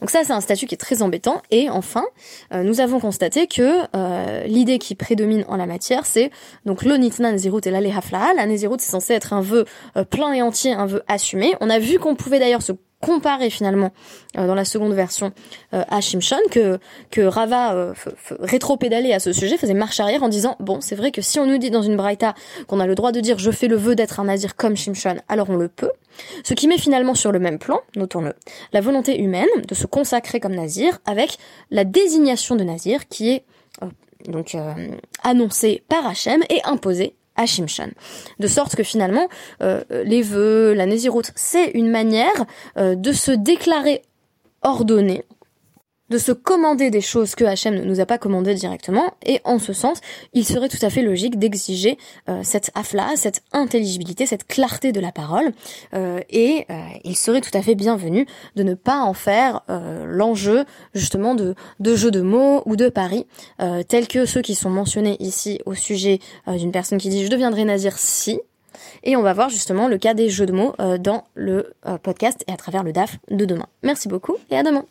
Donc 0.00 0.10
ça 0.10 0.24
c'est 0.24 0.32
un 0.32 0.40
statut 0.40 0.66
qui 0.66 0.74
est 0.74 0.78
très 0.78 1.02
embêtant. 1.02 1.42
Et 1.50 1.68
enfin, 1.68 2.04
euh, 2.52 2.62
nous 2.62 2.80
avons 2.80 2.98
constaté 2.98 3.46
que 3.46 3.82
euh, 3.94 4.44
l'idée 4.44 4.78
qui 4.78 4.94
prédomine 4.94 5.44
en 5.48 5.56
la 5.56 5.66
matière, 5.66 6.06
c'est 6.06 6.30
donc 6.64 6.82
l'onitna 6.84 7.32
nazirut 7.32 7.60
et 7.64 7.70
la 7.70 7.82
lehafla. 7.82 8.32
La 8.34 8.46
nazirut 8.46 8.78
c'est 8.80 8.90
censé 8.90 9.12
être 9.12 9.34
un 9.34 9.42
vœu 9.42 9.66
euh, 9.96 10.04
plein 10.04 10.32
et 10.32 10.40
entier, 10.40 10.72
un 10.72 10.86
vœu 10.86 11.02
assumé. 11.08 11.54
On 11.60 11.68
a 11.68 11.78
vu 11.78 11.98
qu'on 11.98 12.14
pouvait 12.14 12.38
d'ailleurs 12.38 12.62
se 12.62 12.72
comparer 13.04 13.50
finalement 13.50 13.90
euh, 14.38 14.46
dans 14.46 14.54
la 14.54 14.64
seconde 14.64 14.94
version 14.94 15.32
euh, 15.74 15.82
à 15.88 16.00
Shimshon 16.00 16.38
que 16.50 16.78
que 17.10 17.20
Rava 17.20 17.74
euh, 17.74 17.94
rétro-pédalait 18.40 19.12
à 19.12 19.20
ce 19.20 19.32
sujet, 19.32 19.56
faisait 19.56 19.74
marche 19.74 20.00
arrière 20.00 20.22
en 20.22 20.28
disant 20.28 20.56
bon 20.60 20.80
c'est 20.80 20.94
vrai 20.94 21.10
que 21.10 21.20
si 21.20 21.38
on 21.38 21.46
nous 21.46 21.58
dit 21.58 21.70
dans 21.70 21.82
une 21.82 21.96
braïta 21.96 22.34
qu'on 22.66 22.80
a 22.80 22.86
le 22.86 22.94
droit 22.94 23.12
de 23.12 23.20
dire 23.20 23.38
je 23.38 23.50
fais 23.50 23.68
le 23.68 23.76
vœu 23.76 23.94
d'être 23.94 24.20
un 24.20 24.24
nazir 24.24 24.56
comme 24.56 24.76
Shimshon, 24.76 25.16
alors 25.28 25.50
on 25.50 25.56
le 25.56 25.68
peut. 25.68 25.90
Ce 26.44 26.54
qui 26.54 26.68
met 26.68 26.78
finalement 26.78 27.14
sur 27.14 27.32
le 27.32 27.40
même 27.40 27.58
plan, 27.58 27.80
notons-le, 27.96 28.34
la 28.72 28.80
volonté 28.80 29.20
humaine 29.20 29.48
de 29.66 29.74
se 29.74 29.86
consacrer 29.86 30.38
comme 30.40 30.54
nazir 30.54 31.00
avec 31.06 31.38
la 31.70 31.84
désignation 31.84 32.54
de 32.56 32.64
nazir 32.64 33.08
qui 33.08 33.30
est 33.30 33.44
euh, 33.82 33.86
donc 34.28 34.56
annoncée 35.22 35.82
par 35.88 36.06
Hachem 36.06 36.42
et 36.48 36.60
imposée 36.64 37.14
à. 37.36 37.92
De 38.38 38.46
sorte 38.46 38.76
que 38.76 38.82
finalement, 38.82 39.28
euh, 39.62 39.82
les 39.90 40.22
vœux, 40.22 40.74
la 40.74 40.86
Néziroute, 40.86 41.30
c'est 41.34 41.70
une 41.70 41.90
manière 41.90 42.46
euh, 42.76 42.94
de 42.94 43.12
se 43.12 43.32
déclarer 43.32 44.02
ordonné, 44.62 45.24
de 46.10 46.18
se 46.18 46.32
commander 46.32 46.90
des 46.90 47.00
choses 47.00 47.34
que 47.34 47.44
Hachem 47.44 47.74
ne 47.74 47.84
nous 47.84 48.00
a 48.00 48.06
pas 48.06 48.18
commandées 48.18 48.54
directement, 48.54 49.14
et 49.24 49.40
en 49.44 49.58
ce 49.58 49.72
sens, 49.72 50.00
il 50.32 50.44
serait 50.44 50.68
tout 50.68 50.78
à 50.82 50.90
fait 50.90 51.02
logique 51.02 51.38
d'exiger 51.38 51.98
euh, 52.28 52.40
cette 52.42 52.70
afla, 52.74 53.12
cette 53.16 53.42
intelligibilité, 53.52 54.26
cette 54.26 54.46
clarté 54.46 54.92
de 54.92 55.00
la 55.00 55.12
parole, 55.12 55.52
euh, 55.94 56.20
et 56.30 56.66
euh, 56.70 56.74
il 57.04 57.16
serait 57.16 57.40
tout 57.40 57.56
à 57.56 57.62
fait 57.62 57.74
bienvenu 57.74 58.26
de 58.56 58.62
ne 58.62 58.74
pas 58.74 59.00
en 59.00 59.14
faire 59.14 59.62
euh, 59.70 60.04
l'enjeu 60.06 60.64
justement 60.94 61.34
de, 61.34 61.54
de 61.80 61.96
jeux 61.96 62.10
de 62.10 62.20
mots 62.20 62.62
ou 62.66 62.76
de 62.76 62.88
paris, 62.88 63.26
tels 63.88 64.08
que 64.08 64.26
ceux 64.26 64.42
qui 64.42 64.54
sont 64.54 64.70
mentionnés 64.70 65.16
ici 65.20 65.60
au 65.64 65.74
sujet 65.74 66.18
d'une 66.46 66.72
personne 66.72 66.98
qui 66.98 67.08
dit 67.08 67.24
je 67.24 67.30
deviendrai 67.30 67.64
nazir 67.64 67.98
si, 67.98 68.40
Et 69.02 69.16
on 69.16 69.22
va 69.22 69.32
voir 69.32 69.48
justement 69.48 69.88
le 69.88 69.98
cas 69.98 70.14
des 70.14 70.28
jeux 70.28 70.46
de 70.46 70.52
mots 70.52 70.74
dans 70.98 71.24
le 71.34 71.72
podcast 72.02 72.44
et 72.46 72.52
à 72.52 72.56
travers 72.56 72.82
le 72.82 72.92
DAF 72.92 73.18
de 73.30 73.44
demain. 73.44 73.66
Merci 73.82 74.08
beaucoup 74.08 74.36
et 74.50 74.56
à 74.56 74.62
demain. 74.62 74.84